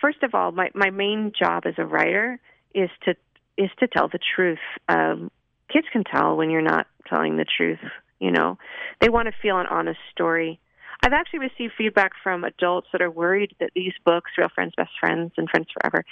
[0.00, 2.38] first of all, my my main job as a writer
[2.74, 3.14] is to
[3.56, 4.58] is to tell the truth.
[4.88, 5.30] Um,
[5.72, 7.80] kids can tell when you're not telling the truth.
[8.18, 8.58] You know,
[9.00, 10.60] they want to feel an honest story
[11.02, 14.92] I've actually received feedback from adults that are worried that these books, Real Friends, Best
[15.00, 16.04] Friends, and Friends Forever,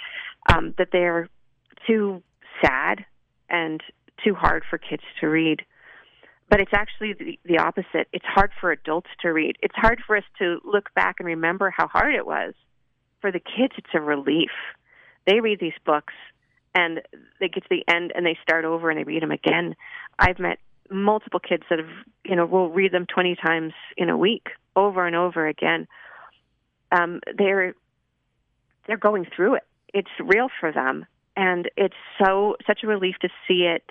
[0.51, 1.29] um, that they're
[1.85, 2.23] too
[2.63, 3.05] sad
[3.49, 3.81] and
[4.23, 5.61] too hard for kids to read.
[6.49, 8.07] But it's actually the, the opposite.
[8.11, 9.57] It's hard for adults to read.
[9.61, 12.55] It's hard for us to look back and remember how hard it was.
[13.21, 14.51] For the kids, it's a relief.
[15.25, 16.13] They read these books
[16.75, 17.01] and
[17.39, 19.75] they get to the end and they start over and they read them again.
[20.17, 21.89] I've met multiple kids that have,
[22.23, 25.87] you know, will read them 20 times in a week over and over again.
[26.91, 27.75] Um, they're
[28.87, 29.63] they're going through it.
[29.93, 31.05] It's real for them,
[31.35, 33.83] and it's so such a relief to see it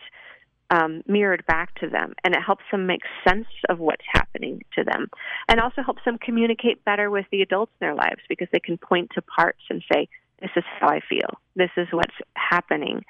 [0.71, 4.85] um, mirrored back to them, and it helps them make sense of what's happening to
[4.85, 5.09] them,
[5.49, 8.77] and also helps them communicate better with the adults in their lives because they can
[8.77, 10.09] point to parts and say,
[10.41, 11.41] "This is how I feel.
[11.57, 13.05] This is what's happening,"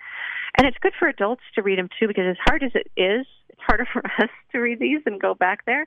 [0.56, 3.26] and it's good for adults to read them too because as hard as it is,
[3.48, 5.86] it's harder for us to read these and go back there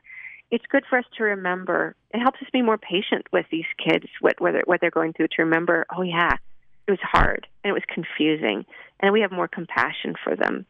[0.51, 1.95] it's good for us to remember.
[2.13, 5.29] It helps us be more patient with these kids, what what what they're going through.
[5.29, 6.35] To remember, oh yeah,
[6.87, 8.65] it was hard and it was confusing,
[8.99, 10.65] and we have more compassion for them.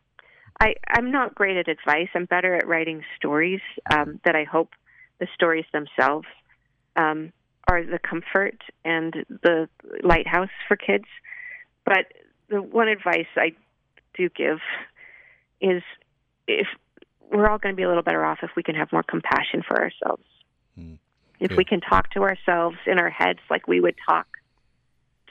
[0.62, 2.10] I I'm not great at advice.
[2.13, 4.69] I'm better at writing stories um, that I hope
[5.19, 6.28] the stories themselves
[6.95, 7.34] um,
[7.67, 9.67] are the comfort and the
[10.04, 11.06] lighthouse for kids.
[11.84, 12.13] But
[12.50, 13.54] the one advice I
[14.15, 14.60] do give
[15.62, 15.82] is
[16.47, 16.67] if
[17.32, 19.63] we're all going to be a little better off if we can have more compassion
[19.67, 20.26] for ourselves.
[20.78, 20.97] Mm.
[21.39, 24.28] If we can talk to ourselves in our heads like we would talk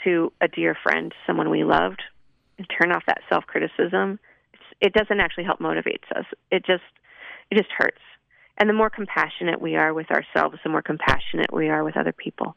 [0.03, 2.03] to a dear friend, someone we loved,
[2.59, 4.19] and turn off that self criticism,
[4.81, 6.25] it doesn't actually help motivate us.
[6.51, 6.83] It just
[7.51, 8.01] it just hurts.
[8.59, 12.13] And the more compassionate we are with ourselves, the more compassionate we are with other
[12.13, 12.57] people.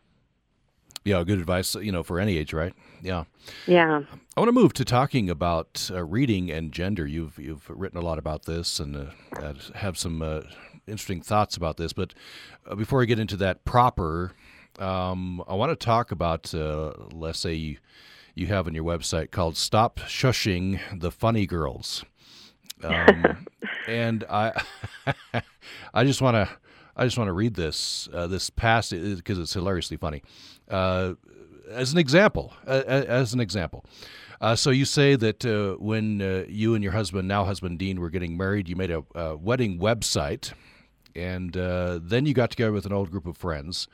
[1.05, 2.73] Yeah, good advice, you know, for any age, right?
[3.01, 3.25] Yeah.
[3.67, 4.01] Yeah.
[4.37, 7.05] I want to move to talking about uh, reading and gender.
[7.05, 10.41] You've you've written a lot about this and uh, have some uh,
[10.87, 11.91] interesting thoughts about this.
[11.91, 12.13] But
[12.65, 14.33] uh, before I get into that proper,
[14.79, 17.77] um, I want to talk about, uh, let's say, you,
[18.33, 22.05] you have on your website called "Stop Shushing the Funny Girls,"
[22.83, 23.45] um,
[23.87, 24.61] and I,
[25.93, 26.49] I just want to,
[26.95, 30.23] I just want to read this uh, this passage because it's hilariously funny.
[30.69, 31.13] Uh,
[31.71, 33.85] as an example, as an example.
[34.43, 38.01] Uh, so you say that uh, when uh, you and your husband, now husband Dean,
[38.01, 40.51] were getting married, you made a, a wedding website,
[41.15, 43.87] and uh, then you got together with an old group of friends.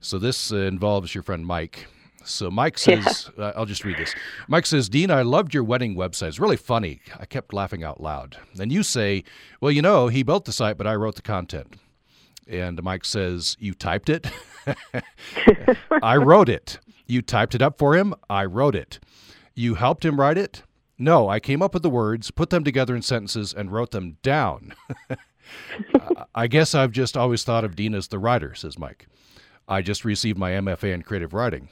[0.00, 1.86] So this uh, involves your friend Mike.
[2.26, 3.46] So Mike says, yeah.
[3.46, 4.14] Uh, I'll just read this.
[4.48, 6.28] Mike says, Dean, I loved your wedding website.
[6.28, 7.00] It's really funny.
[7.18, 8.36] I kept laughing out loud.
[8.58, 9.24] And you say,
[9.60, 11.76] Well, you know, he built the site, but I wrote the content.
[12.48, 14.26] And Mike says, You typed it?
[16.02, 16.78] I wrote it.
[17.06, 18.14] You typed it up for him?
[18.28, 18.98] I wrote it.
[19.54, 20.62] You helped him write it?
[20.98, 24.16] No, I came up with the words, put them together in sentences, and wrote them
[24.22, 24.74] down.
[26.34, 29.06] I guess I've just always thought of Dean as the writer, says Mike.
[29.68, 31.68] I just received my MFA in creative writing.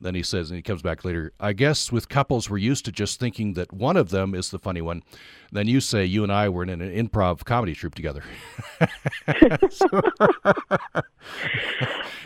[0.00, 2.92] Then he says, and he comes back later, I guess with couples, we're used to
[2.92, 5.02] just thinking that one of them is the funny one.
[5.50, 8.22] Then you say, you and I were in an improv comedy troupe together.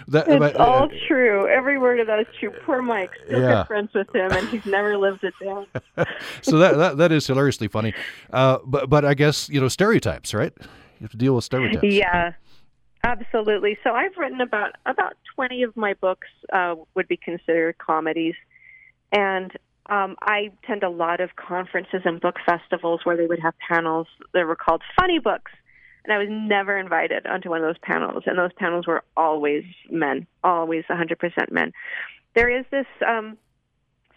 [0.09, 1.49] that, it's uh, all uh, true.
[1.49, 2.53] Every word of that is true.
[2.65, 3.13] Poor Mike.
[3.27, 3.55] Still yeah.
[3.55, 5.67] good friends with him, and he's never lived it down.
[6.43, 7.95] so that, that that is hilariously funny.
[8.33, 10.53] Uh, but but I guess you know stereotypes, right?
[10.61, 11.85] You have to deal with stereotypes.
[11.85, 12.33] Yeah.
[13.05, 13.77] Absolutely.
[13.83, 18.35] So I've written about about 20 of my books uh, would be considered comedies,
[19.11, 19.51] and
[19.87, 24.07] um, I attend a lot of conferences and book festivals where they would have panels
[24.33, 25.51] that were called funny books,
[26.05, 28.23] and I was never invited onto one of those panels.
[28.27, 31.73] And those panels were always men, always 100% men.
[32.35, 33.37] There is this um,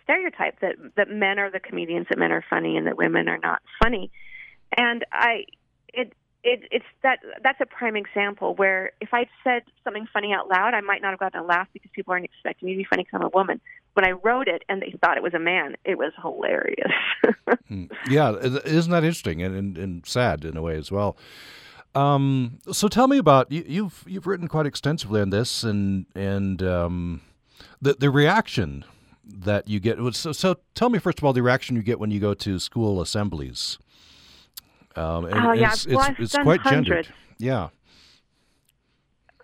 [0.04, 3.40] stereotype that that men are the comedians, that men are funny, and that women are
[3.40, 4.12] not funny,
[4.78, 5.46] and I
[5.92, 6.14] it
[6.46, 10.76] it, it's that that's a prime example where if I'd said something funny out loud,
[10.76, 13.04] I might not have gotten a laugh because people aren't expecting me to be funny
[13.04, 13.60] because I'm a woman.
[13.94, 16.92] When I wrote it and they thought it was a man, it was hilarious.
[17.68, 17.86] Hmm.
[18.08, 21.18] yeah, isn't that interesting and, and, and sad in a way as well?
[21.96, 26.62] Um, so tell me about you, you've you've written quite extensively on this and and
[26.62, 27.22] um,
[27.82, 28.86] the the reaction
[29.24, 29.98] that you get.
[30.14, 32.60] So, so tell me first of all the reaction you get when you go to
[32.60, 33.80] school assemblies.
[34.96, 35.74] Um, and oh, yeah.
[35.74, 37.08] It's, well, it's, it's quite hundreds.
[37.08, 37.14] gendered.
[37.38, 37.70] Yeah.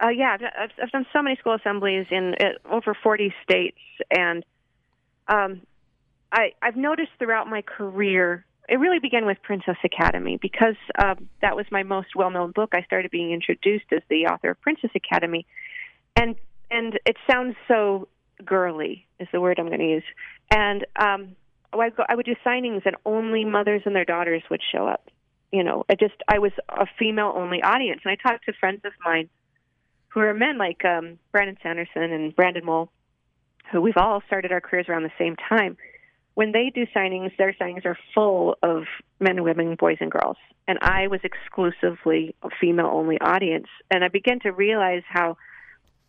[0.02, 3.78] Uh, yeah, I've, I've done so many school assemblies in uh, over 40 states,
[4.10, 4.44] and
[5.28, 5.62] um,
[6.32, 11.56] I, I've noticed throughout my career, it really began with Princess Academy because uh, that
[11.56, 12.72] was my most well-known book.
[12.74, 15.46] I started being introduced as the author of Princess Academy,
[16.16, 16.36] and
[16.72, 18.08] and it sounds so
[18.44, 20.04] girly is the word I'm going to use.
[20.50, 21.36] And um,
[21.74, 25.12] I, go, I would do signings, and only mothers and their daughters would show up
[25.52, 28.82] you know, I just I was a female only audience, and I talked to friends
[28.86, 29.30] of mine
[30.10, 32.92] who are men like um, Brandon Sanderson and Brandon Mull,
[33.72, 35.78] who we've all started our careers around the same time.
[36.34, 38.84] When they do signings, their signings are full of
[39.20, 40.38] men and women, boys and girls,
[40.68, 45.38] and I was exclusively a female only audience, and I began to realize how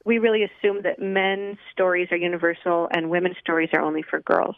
[0.05, 4.57] we really assume that men's stories are universal and women's stories are only for girls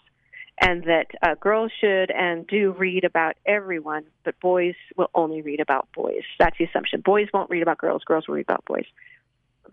[0.61, 5.61] and that uh, girls should and do read about everyone, but boys will only read
[5.61, 6.23] about boys.
[6.39, 7.01] That's the assumption.
[7.01, 8.87] Boys won't read about girls, girls will read about boys.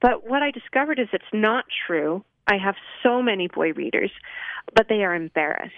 [0.02, 2.24] But what I discovered is it's not true.
[2.48, 4.12] I have so many boy readers,
[4.76, 5.74] but they are embarrassed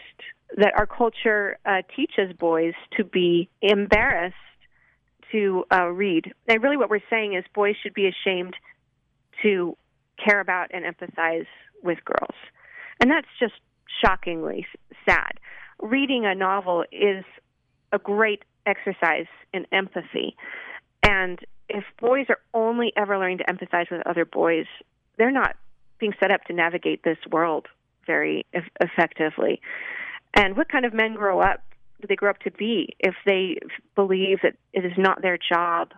[0.55, 4.35] that our culture uh, teaches boys to be embarrassed
[5.31, 6.31] to uh, read.
[6.47, 8.55] And really, what we're saying is boys should be ashamed
[9.41, 9.75] to
[10.23, 11.47] care about and empathize
[11.83, 12.35] with girls.
[12.99, 13.53] And that's just
[14.01, 14.65] shockingly
[15.07, 15.39] sad.
[15.79, 17.23] Reading a novel is
[17.91, 20.35] a great exercise in empathy.
[21.03, 24.65] And if boys are only ever learning to empathize with other boys,
[25.17, 25.55] they're not
[25.99, 27.67] being set up to navigate this world
[28.05, 29.61] very e- effectively.
[30.33, 31.61] And what kind of men grow up
[32.01, 33.57] do they grow up to be if they
[33.95, 35.93] believe that it is not their job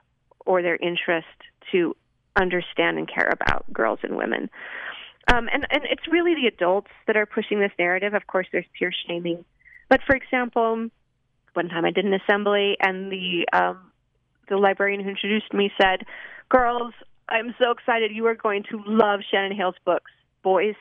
[0.45, 1.25] or their interest
[1.71, 1.95] to
[2.35, 4.49] understand and care about girls and women?
[5.27, 8.13] Um, and, and it's really the adults that are pushing this narrative.
[8.13, 9.43] Of course, there's peer shaming.
[9.89, 10.89] But for example,
[11.53, 13.91] one time I did an assembly, and the um,
[14.49, 16.05] the librarian who introduced me said,
[16.49, 16.93] "Girls,
[17.29, 18.11] I'm so excited.
[18.11, 20.11] You are going to love Shannon Hale's books.
[20.43, 20.75] Boys,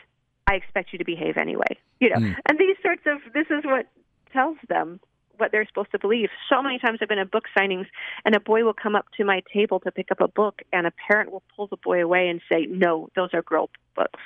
[0.46, 2.36] I expect you to behave anyway." You know, mm.
[2.48, 3.86] and these sorts of this is what
[4.32, 5.00] tells them
[5.38, 6.30] what they're supposed to believe.
[6.48, 7.86] So many times I've been at book signings,
[8.24, 10.86] and a boy will come up to my table to pick up a book, and
[10.86, 14.20] a parent will pull the boy away and say, "No, those are girl books."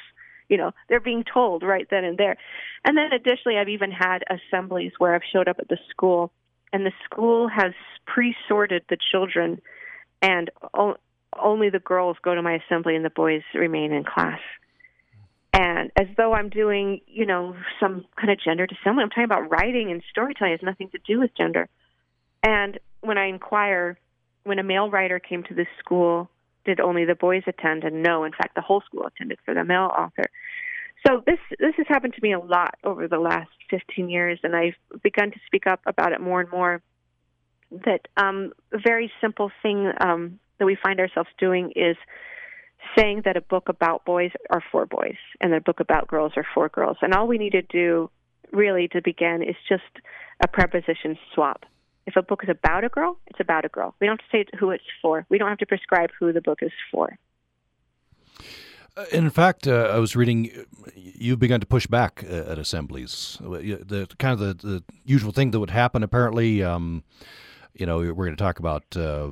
[0.48, 2.36] You know, they're being told right then and there.
[2.84, 6.32] And then additionally, I've even had assemblies where I've showed up at the school,
[6.72, 7.74] and the school has
[8.06, 9.60] pre-sorted the children
[10.22, 10.50] and
[11.38, 14.40] only the girls go to my assembly and the boys remain in class.
[15.58, 19.02] And as though I'm doing, you know, some kind of gender assembly.
[19.02, 21.68] I'm talking about writing and storytelling it has nothing to do with gender.
[22.44, 23.98] And when I inquire,
[24.44, 26.30] when a male writer came to this school,
[26.64, 27.82] did only the boys attend?
[27.82, 30.26] And no, in fact, the whole school attended for the male author.
[31.04, 34.54] So this this has happened to me a lot over the last 15 years, and
[34.54, 36.82] I've begun to speak up about it more and more.
[37.84, 41.96] That um, a very simple thing um, that we find ourselves doing is
[42.96, 46.46] saying that a book about boys are for boys, and a book about girls are
[46.54, 48.10] for girls, and all we need to do
[48.52, 49.82] really to begin is just
[50.42, 51.64] a preposition swap.
[52.06, 53.94] If a book is about a girl, it's about a girl.
[54.00, 55.26] We don't have to say who it's for.
[55.28, 57.18] We don't have to prescribe who the book is for.
[58.96, 60.50] Uh, in fact, uh, I was reading
[60.96, 63.36] you've begun to push back uh, at assemblies.
[63.40, 66.02] The kind of the, the usual thing that would happen.
[66.02, 67.04] Apparently, um,
[67.74, 69.28] you know, we're going to talk about uh,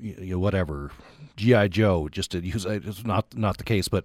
[0.00, 0.90] you know, whatever
[1.36, 4.04] GI Joe, just to use it's not not the case, but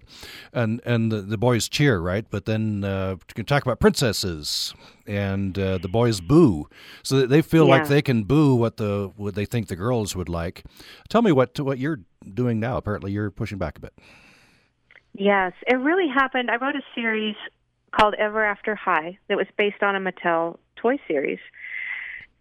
[0.52, 2.26] and and the, the boys cheer, right?
[2.28, 4.74] But then uh, you can talk about princesses
[5.06, 6.68] and uh, the boys boo,
[7.02, 7.78] so they feel yeah.
[7.78, 10.64] like they can boo what the what they think the girls would like.
[11.08, 12.00] Tell me what what you're
[12.34, 12.76] doing now.
[12.76, 13.94] Apparently, you're pushing back a bit.
[15.14, 16.50] Yes, it really happened.
[16.50, 17.36] I wrote a series
[17.92, 21.38] called Ever After High that was based on a Mattel toy series.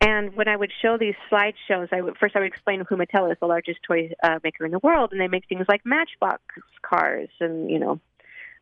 [0.02, 3.32] And when I would show these slideshows, I would first I would explain who Mattel
[3.32, 6.42] is, the largest toy uh, maker in the world, and they make things like Matchbox
[6.82, 8.02] cars, and you know,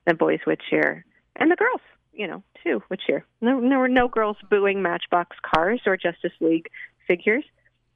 [0.05, 1.05] the boys would cheer,
[1.37, 1.81] and the girls,
[2.13, 3.25] you know, too would cheer.
[3.41, 6.69] There, there were no girls booing Matchbox cars or Justice League
[7.07, 7.45] figures.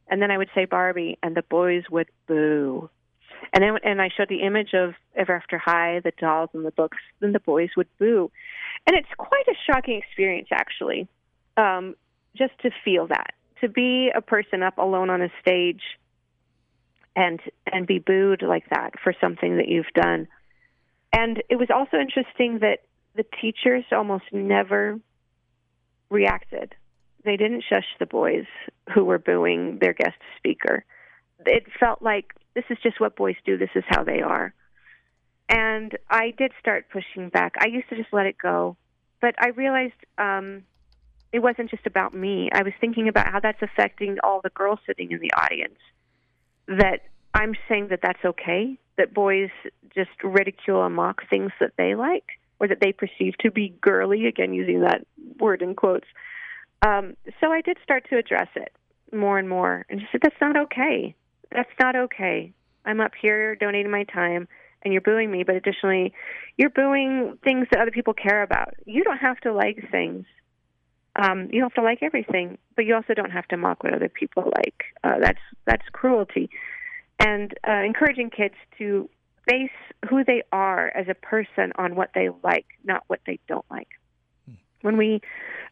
[0.07, 2.89] And then I would say Barbie, and the boys would boo.
[3.53, 6.71] And then and I showed the image of Ever After High, the dolls and the
[6.71, 8.31] books, and the boys would boo.
[8.87, 11.07] And it's quite a shocking experience, actually,
[11.57, 11.95] um,
[12.35, 15.81] just to feel that, to be a person up alone on a stage,
[17.15, 17.39] and
[17.71, 20.27] and be booed like that for something that you've done.
[21.11, 22.79] And it was also interesting that
[23.15, 24.99] the teachers almost never
[26.09, 26.73] reacted.
[27.23, 28.45] They didn't shush the boys
[28.93, 30.83] who were booing their guest speaker.
[31.45, 33.57] It felt like this is just what boys do.
[33.57, 34.53] This is how they are.
[35.49, 37.53] And I did start pushing back.
[37.59, 38.75] I used to just let it go,
[39.21, 40.63] but I realized um,
[41.33, 42.49] it wasn't just about me.
[42.53, 45.79] I was thinking about how that's affecting all the girls sitting in the audience.
[46.67, 47.01] That
[47.33, 48.77] I'm saying that that's okay.
[48.97, 49.49] That boys
[49.93, 52.25] just ridicule and mock things that they like
[52.59, 54.27] or that they perceive to be girly.
[54.27, 55.05] Again, using that
[55.39, 56.07] word in quotes.
[56.85, 58.71] Um, so I did start to address it
[59.11, 61.15] more and more, and just said that's not okay
[61.53, 62.53] that's not okay.
[62.85, 64.47] I'm up here donating my time
[64.83, 66.13] and you're booing me, but additionally,
[66.57, 68.73] you're booing things that other people care about.
[68.85, 70.25] You don't have to like things.
[71.15, 73.93] Um, you don't have to like everything, but you also don't have to mock what
[73.93, 74.83] other people like.
[75.03, 76.49] Uh, that's that's cruelty.
[77.19, 79.09] And uh, encouraging kids to
[79.45, 79.69] base
[80.09, 83.89] who they are as a person on what they like, not what they don't like.
[84.47, 84.55] Hmm.
[84.81, 85.21] When we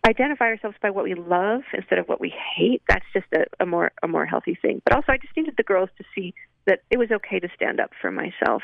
[0.08, 3.66] identify ourselves by what we love instead of what we hate, that's just a, a
[3.66, 4.82] more a more healthy thing.
[4.84, 6.34] But also, I just needed the girls to see
[6.66, 8.62] that it was okay to stand up for myself,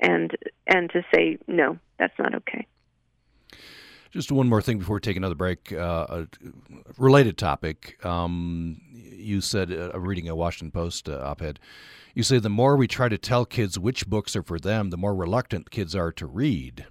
[0.00, 0.36] and
[0.66, 2.66] and to say no, that's not okay.
[4.10, 5.72] Just one more thing before we take another break.
[5.72, 6.26] Uh, a
[6.96, 8.04] related topic.
[8.04, 11.60] Um, you said, uh, reading a Washington Post uh, op ed,
[12.14, 14.96] you say the more we try to tell kids which books are for them, the
[14.96, 16.86] more reluctant kids are to read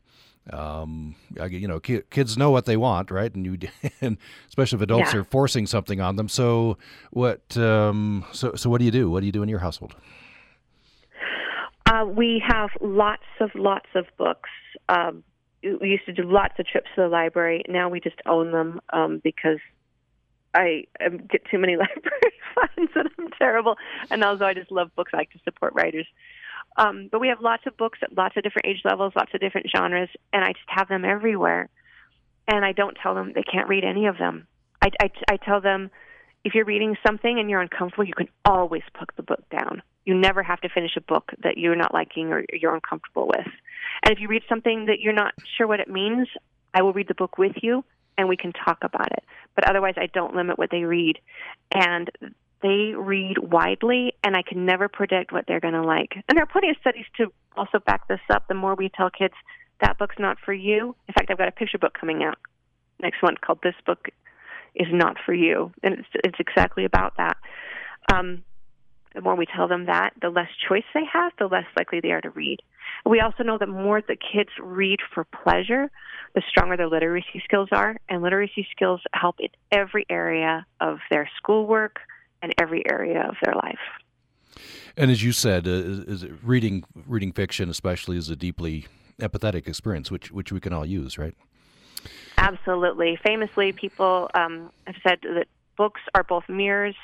[0.54, 1.16] um,
[1.50, 3.34] you know, kids know what they want, right?
[3.34, 3.58] And you,
[4.02, 5.20] and especially if adults yeah.
[5.20, 6.30] are forcing something on them.
[6.30, 6.78] So
[7.12, 7.58] what?
[7.58, 9.10] Um, so so what do you do?
[9.10, 9.96] What do you do in your household?
[11.86, 14.50] Uh, we have lots of lots of books.
[14.90, 15.24] Um,
[15.80, 17.64] we used to do lots of trips to the library.
[17.68, 19.60] Now we just own them um, because
[20.54, 23.76] I um, get too many library funds and I'm terrible.
[24.10, 25.12] And also, I just love books.
[25.14, 26.08] I like to support writers.
[26.78, 29.40] Um, but we have lots of books at lots of different age levels, lots of
[29.40, 31.70] different genres, and I just have them everywhere.
[32.48, 34.48] And I don't tell them they can't read any of them.
[34.82, 35.90] I, I, I tell them
[36.44, 39.82] if you're reading something and you're uncomfortable, you can always put the book down.
[40.06, 43.48] You never have to finish a book that you're not liking or you're uncomfortable with.
[44.04, 46.28] And if you read something that you're not sure what it means,
[46.74, 47.84] I will read the book with you
[48.18, 49.24] and we can talk about it.
[49.56, 51.20] But otherwise, I don't limit what they read.
[51.72, 52.10] And
[52.62, 56.14] they read widely, and I can never predict what they're going to like.
[56.28, 58.48] And there are plenty of studies to also back this up.
[58.48, 59.36] The more we tell kids
[59.80, 62.38] that book's not for you, in fact, I've got a picture book coming out
[63.00, 64.10] next month called "This Book
[64.74, 67.38] Is Not for You," and it's it's exactly about that.
[68.12, 68.44] Um,
[69.14, 72.12] the more we tell them that, the less choice they have, the less likely they
[72.12, 72.60] are to read.
[73.06, 75.90] We also know that more the kids read for pleasure,
[76.36, 81.30] the stronger their literacy skills are, and literacy skills help in every area of their
[81.38, 82.00] schoolwork,
[82.42, 83.80] and every area of their life.
[84.96, 88.88] And as you said, uh, is, is reading reading fiction, especially, is a deeply
[89.20, 91.36] empathetic experience, which which we can all use, right?
[92.38, 93.18] Absolutely.
[93.24, 96.96] Famously, people um, have said that books are both mirrors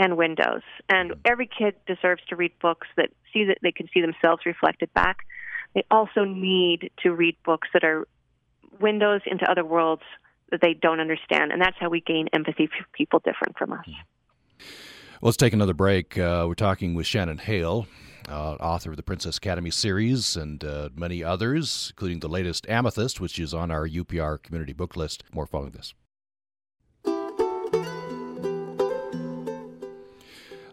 [0.00, 4.00] and windows, and every kid deserves to read books that see that they can see
[4.00, 5.18] themselves reflected back.
[5.74, 8.08] They also need to read books that are
[8.80, 10.02] windows into other worlds
[10.50, 13.84] that they don't understand, and that's how we gain empathy for people different from us.
[15.20, 16.16] Well, let's take another break.
[16.16, 17.86] Uh, we're talking with Shannon Hale,
[18.26, 23.20] uh, author of the Princess Academy series and uh, many others, including the latest Amethyst,
[23.20, 25.24] which is on our UPR community book list.
[25.34, 25.92] More following this.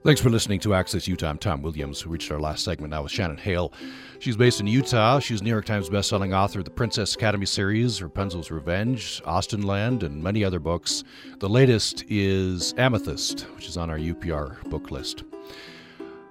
[0.07, 1.29] Thanks for listening to Access Utah.
[1.29, 2.05] I'm Tom Williams.
[2.05, 3.73] We reached our last segment now with Shannon Hale.
[4.19, 5.19] She's based in Utah.
[5.19, 10.23] She's New York Times bestselling author of the Princess Academy series, Rapunzel's Revenge, Austenland, and
[10.23, 11.03] many other books.
[11.39, 15.25] The latest is Amethyst, which is on our UPR book list.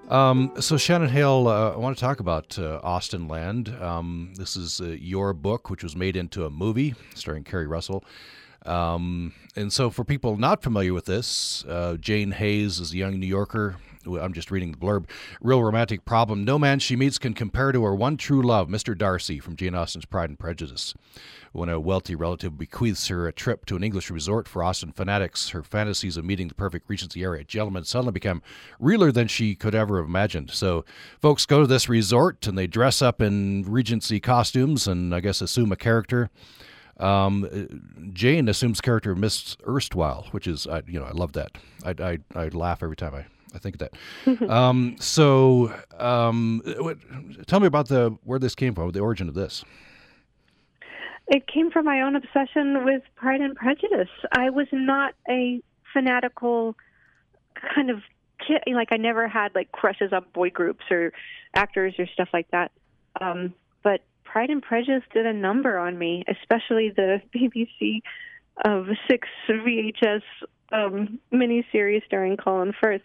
[0.08, 3.78] Um, so, Shannon Hale, uh, I want to talk about uh, Austenland.
[3.82, 8.04] Um, this is uh, your book, which was made into a movie starring Keri Russell.
[8.66, 13.18] Um, and so, for people not familiar with this, uh, Jane Hayes is a young
[13.18, 13.76] New Yorker.
[14.06, 15.08] I'm just reading the blurb.
[15.40, 16.44] Real romantic problem.
[16.44, 18.96] No man she meets can compare to her one true love, Mr.
[18.96, 20.94] Darcy from Jane Austen's Pride and Prejudice.
[21.52, 25.48] When a wealthy relative bequeaths her a trip to an English resort for Austen fanatics,
[25.48, 28.42] her fantasies of meeting the perfect Regency area gentleman suddenly become
[28.78, 30.50] realer than she could ever have imagined.
[30.50, 30.84] So,
[31.20, 35.40] folks go to this resort and they dress up in Regency costumes and I guess
[35.40, 36.30] assume a character.
[36.98, 41.58] Um, Jane assumes character of Miss Erstwhile, which is, I, you know, I love that.
[41.84, 44.50] I, I, I laugh every time I, I think of that.
[44.50, 46.98] um, so, um, what,
[47.46, 49.64] tell me about the where this came from, the origin of this.
[51.28, 54.08] It came from my own obsession with Pride and Prejudice.
[54.32, 55.60] I was not a
[55.92, 56.76] fanatical
[57.74, 58.02] kind of
[58.46, 58.62] kid.
[58.66, 61.12] Like I never had like crushes on boy groups or
[61.54, 62.70] actors or stuff like that.
[63.20, 68.02] Um, but Pride and Prejudice did a number on me, especially the BBC
[68.64, 70.22] of six VHS
[70.72, 73.02] um, miniseries starring Colin Firth.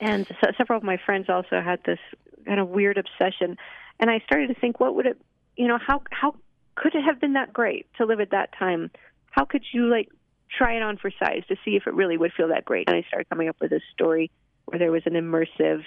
[0.00, 1.98] And so several of my friends also had this
[2.46, 3.56] kind of weird obsession,
[4.00, 5.20] and I started to think, what would it,
[5.56, 6.34] you know, how how
[6.74, 8.90] could it have been that great to live at that time?
[9.30, 10.08] How could you like
[10.50, 12.88] try it on for size to see if it really would feel that great?
[12.88, 14.30] And I started coming up with a story
[14.66, 15.82] where there was an immersive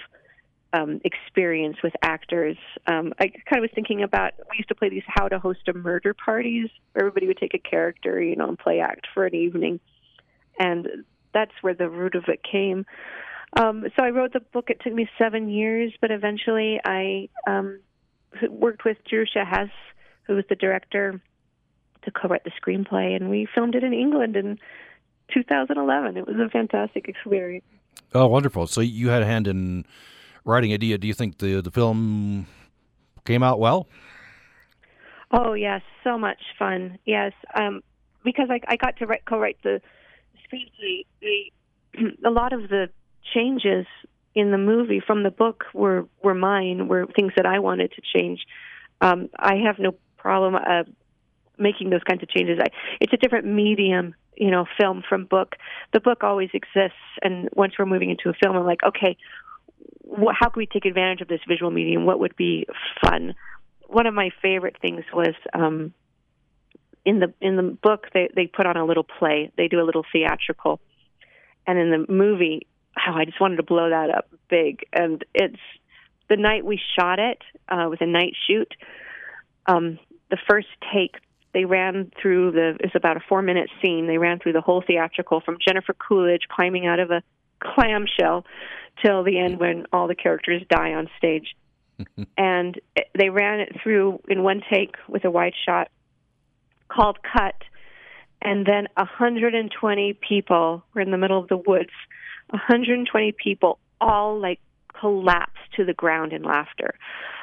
[0.72, 2.56] um, experience with actors.
[2.86, 5.60] Um, I kind of was thinking about we used to play these how to host
[5.68, 9.34] a murder parties everybody would take a character, you know, and play act for an
[9.34, 9.80] evening,
[10.58, 10.88] and
[11.32, 12.84] that's where the root of it came.
[13.58, 14.68] Um, so I wrote the book.
[14.68, 17.80] It took me seven years, but eventually I um,
[18.50, 19.70] worked with Jerusha Hess,
[20.24, 21.20] who was the director,
[22.02, 24.58] to co-write the screenplay, and we filmed it in England in
[25.32, 26.16] 2011.
[26.16, 27.64] It was a fantastic experience.
[28.14, 28.66] Oh, wonderful!
[28.66, 29.84] So you had a hand in
[30.48, 32.46] writing idea, Do you, think the the film
[33.24, 33.86] came out well?
[35.30, 36.98] Oh yes, so much fun.
[37.04, 37.82] Yes, um,
[38.24, 39.80] because I, I got to write, co-write the
[40.44, 41.52] screenplay.
[42.24, 42.88] A lot of the
[43.34, 43.86] changes
[44.34, 46.88] in the movie from the book were were mine.
[46.88, 48.40] Were things that I wanted to change.
[49.00, 50.84] Um, I have no problem uh,
[51.58, 52.58] making those kinds of changes.
[52.60, 52.68] I,
[53.00, 55.56] it's a different medium, you know, film from book.
[55.92, 59.16] The book always exists, and once we're moving into a film, I'm like, okay,
[60.16, 62.06] how can we take advantage of this visual medium?
[62.06, 62.66] What would be
[63.04, 63.34] fun?
[63.86, 65.92] One of my favorite things was um,
[67.04, 69.50] in the in the book they they put on a little play.
[69.56, 70.80] They do a little theatrical,
[71.66, 74.84] and in the movie, oh, I just wanted to blow that up big.
[74.92, 75.60] And it's
[76.28, 77.38] the night we shot it
[77.68, 78.72] uh, with a night shoot.
[79.66, 79.98] Um,
[80.30, 81.16] the first take
[81.54, 84.06] they ran through the it's about a four minute scene.
[84.06, 87.22] They ran through the whole theatrical from Jennifer Coolidge climbing out of a
[87.60, 88.44] clamshell
[89.04, 91.54] till the end when all the characters die on stage.
[92.38, 92.80] and
[93.18, 95.88] they ran it through in one take with a wide shot
[96.88, 97.56] called Cut.
[98.40, 101.90] And then 120 people were in the middle of the woods.
[102.50, 104.60] 120 people all like
[104.98, 106.94] collapsed to the ground in laughter.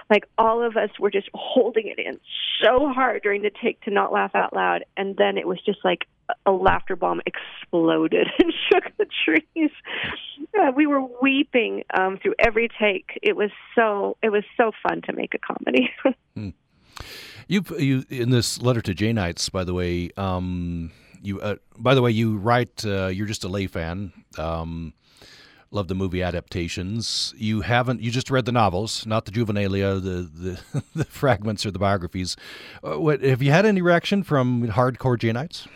[0.10, 2.20] Like all of us were just holding it in
[2.64, 4.86] so hard during the take to not laugh out loud.
[4.96, 6.08] And then it was just like
[6.46, 9.72] a laughter bomb exploded and shook the trees.
[10.60, 13.20] Uh, we were weeping um, through every take.
[13.22, 15.92] It was so it was so fun to make a comedy.
[16.36, 16.50] hmm.
[17.48, 20.10] You you in this letter to Janeites, by the way.
[20.18, 22.84] Um, you uh, by the way, you write.
[22.86, 24.14] Uh, you're just a lay fan.
[24.38, 24.94] Um,
[25.72, 27.34] love the movie adaptations.
[27.38, 28.02] You haven't.
[28.02, 30.30] You just read the novels, not the juvenilia, the
[30.74, 32.36] the, the fragments or the biographies.
[32.84, 35.68] Uh, what have you had any reaction from hardcore Janeites?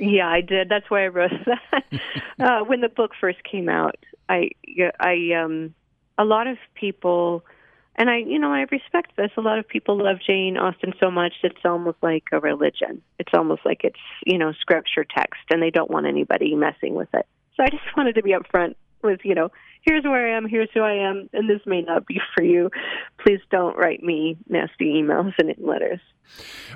[0.00, 0.68] Yeah, I did.
[0.68, 2.00] That's why I wrote that.
[2.40, 3.96] uh, when the book first came out,
[4.28, 4.50] I
[4.98, 5.74] I um
[6.18, 7.44] a lot of people
[7.96, 9.30] and I, you know, I respect this.
[9.36, 13.02] A lot of people love Jane Austen so much it's almost like a religion.
[13.18, 17.08] It's almost like it's, you know, scripture text, and they don't want anybody messing with
[17.12, 17.26] it.
[17.56, 19.50] So I just wanted to be upfront with, you know,
[19.82, 22.70] here's where I am, here's who I am, and this may not be for you.
[23.18, 26.00] Please don't write me nasty emails and letters.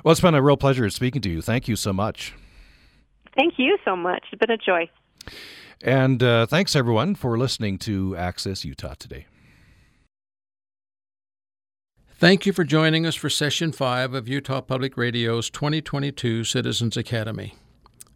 [0.03, 1.41] Well, it's been a real pleasure speaking to you.
[1.41, 2.35] Thank you so much.
[3.35, 4.23] Thank you so much.
[4.31, 4.89] It's been a joy.
[5.81, 9.25] And uh, thanks, everyone, for listening to Access Utah today.
[12.17, 17.55] Thank you for joining us for Session 5 of Utah Public Radio's 2022 Citizens Academy.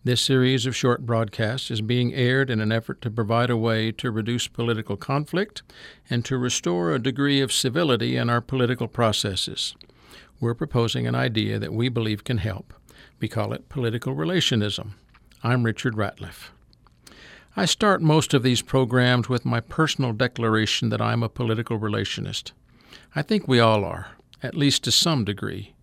[0.05, 3.91] This series of short broadcasts is being aired in an effort to provide a way
[3.91, 5.61] to reduce political conflict
[6.09, 9.75] and to restore a degree of civility in our political processes.
[10.39, 12.73] We're proposing an idea that we believe can help.
[13.19, 14.91] We call it political relationism.
[15.41, 16.49] I'm Richard Ratliff.
[17.55, 22.51] I start most of these programs with my personal declaration that I'm a political relationist.
[23.15, 24.07] I think we all are,
[24.43, 25.73] at least to some degree.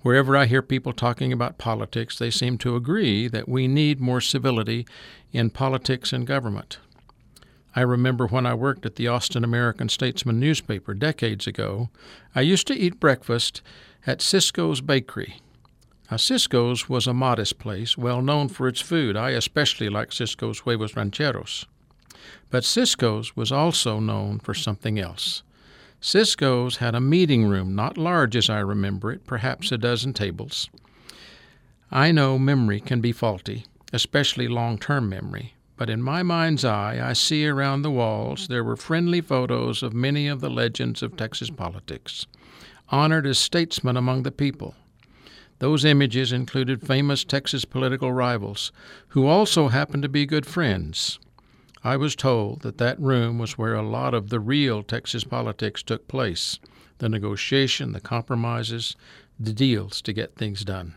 [0.00, 4.22] Wherever I hear people talking about politics, they seem to agree that we need more
[4.22, 4.86] civility
[5.30, 6.78] in politics and government.
[7.74, 11.90] I remember when I worked at the Austin American Statesman newspaper decades ago,
[12.34, 13.60] I used to eat breakfast
[14.06, 15.42] at Cisco's Bakery.
[16.10, 19.16] Now, Cisco's was a modest place, well known for its food.
[19.16, 21.66] I especially like Cisco's huevos rancheros.
[22.48, 25.42] But Cisco's was also known for something else.
[26.00, 30.68] Cisco's had a meeting room, not large as I remember it, perhaps a dozen tables.
[31.90, 37.00] I know memory can be faulty, especially long term memory, but in my mind's eye,
[37.02, 41.16] I see around the walls there were friendly photos of many of the legends of
[41.16, 42.26] Texas politics,
[42.90, 44.74] honored as statesmen among the people.
[45.58, 48.72] Those images included famous Texas political rivals,
[49.08, 51.18] who also happened to be good friends.
[51.82, 55.82] I was told that that room was where a lot of the real Texas politics
[55.82, 56.58] took place
[56.98, 58.96] the negotiation, the compromises,
[59.38, 60.94] the deals to get things done.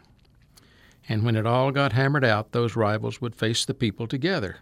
[1.10, 4.58] And when it all got hammered out, those rivals would face the people together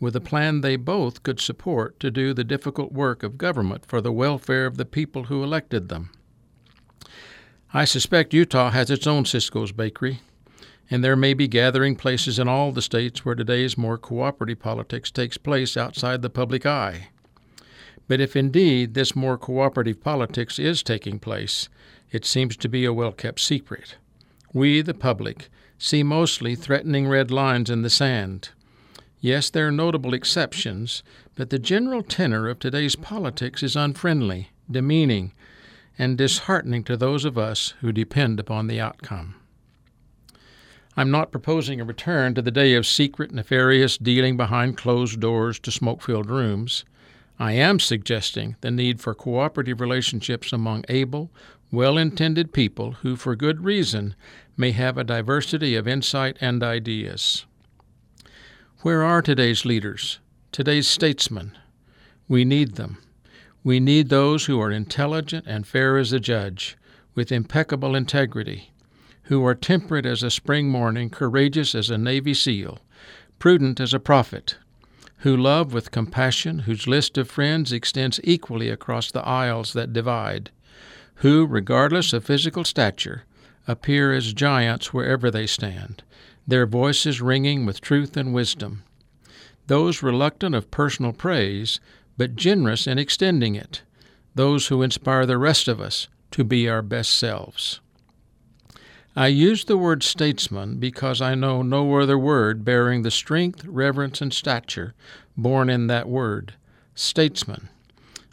[0.00, 4.00] with a plan they both could support to do the difficult work of government for
[4.00, 6.10] the welfare of the people who elected them.
[7.76, 10.20] I suspect Utah has its own Cisco's Bakery,
[10.88, 15.10] and there may be gathering places in all the states where today's more cooperative politics
[15.10, 17.08] takes place outside the public eye.
[18.06, 21.68] But if indeed this more cooperative politics is taking place,
[22.12, 23.96] it seems to be a well kept secret.
[24.52, 28.50] We, the public, see mostly threatening red lines in the sand.
[29.20, 31.02] Yes, there are notable exceptions,
[31.34, 35.32] but the general tenor of today's politics is unfriendly, demeaning,
[35.98, 39.34] and disheartening to those of us who depend upon the outcome.
[40.96, 45.58] I'm not proposing a return to the day of secret, nefarious dealing behind closed doors
[45.60, 46.84] to smoke filled rooms.
[47.38, 51.30] I am suggesting the need for cooperative relationships among able,
[51.72, 54.14] well intended people who, for good reason,
[54.56, 57.44] may have a diversity of insight and ideas.
[58.82, 60.20] Where are today's leaders,
[60.52, 61.58] today's statesmen?
[62.28, 62.98] We need them.
[63.64, 66.76] We need those who are intelligent and fair as a judge,
[67.14, 68.70] with impeccable integrity
[69.24, 72.78] who are temperate as a spring morning, courageous as a Navy SEAL,
[73.38, 74.56] prudent as a prophet,
[75.18, 80.50] who love with compassion, whose list of friends extends equally across the aisles that divide,
[81.16, 83.24] who, regardless of physical stature,
[83.66, 86.02] appear as giants wherever they stand,
[86.46, 88.82] their voices ringing with truth and wisdom.
[89.68, 91.80] Those reluctant of personal praise,
[92.16, 93.82] but generous in extending it,
[94.34, 97.80] those who inspire the rest of us to be our best selves.
[99.16, 104.20] I use the word statesman because I know no other word bearing the strength, reverence,
[104.20, 104.94] and stature
[105.36, 106.54] born in that word,
[106.94, 107.68] statesman.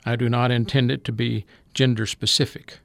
[0.06, 2.80] I do not intend it to be gender specific.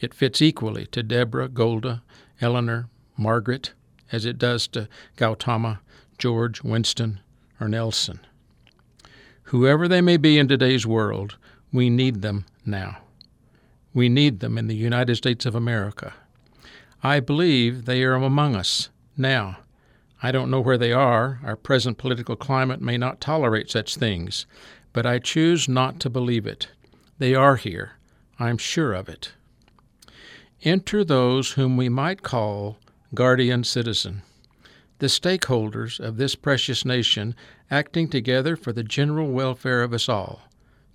[0.00, 2.02] It fits equally to Deborah, Golda,
[2.40, 3.72] Eleanor, Margaret,
[4.10, 5.80] as it does to Gautama,
[6.18, 7.20] George, Winston,
[7.60, 8.20] or Nelson.
[9.54, 11.36] Whoever they may be in today's world,
[11.72, 12.98] we need them now.
[13.92, 16.12] We need them in the United States of America.
[17.04, 19.58] I believe they are among us now.
[20.20, 21.38] I don't know where they are.
[21.44, 24.44] Our present political climate may not tolerate such things,
[24.92, 26.66] but I choose not to believe it.
[27.20, 27.92] They are here.
[28.40, 29.34] I'm sure of it.
[30.64, 32.78] Enter those whom we might call
[33.14, 34.22] guardian citizen,
[34.98, 37.36] the stakeholders of this precious nation
[37.70, 40.42] acting together for the general welfare of us all,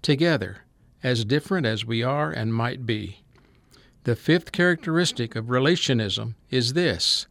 [0.01, 0.59] together,
[1.03, 3.22] as different as we are and might be.
[4.03, 7.28] The fifth characteristic of relationism is this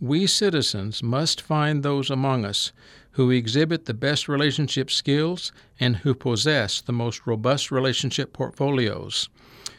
[0.00, 2.72] we citizens must find those among us
[3.12, 9.28] who exhibit the best relationship skills and who possess the most robust relationship portfolios,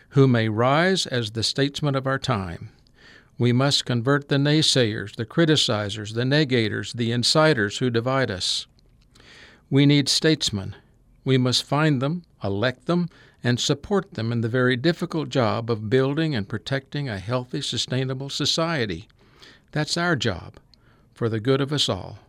[0.10, 2.70] who may rise as the statesmen of our time.
[3.38, 8.68] We must convert the naysayers, the criticizers, the negators, the insiders who divide us.
[9.70, 10.76] We need statesmen.
[11.24, 13.10] We must find them, elect them,
[13.44, 18.30] and support them in the very difficult job of building and protecting a healthy, sustainable
[18.30, 19.08] society.
[19.72, 20.56] That's our job,
[21.14, 22.20] for the good of us all.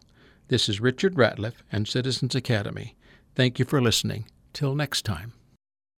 [0.49, 2.97] This is Richard Ratliff and Citizens Academy.
[3.35, 4.27] Thank you for listening.
[4.53, 5.33] Till next time.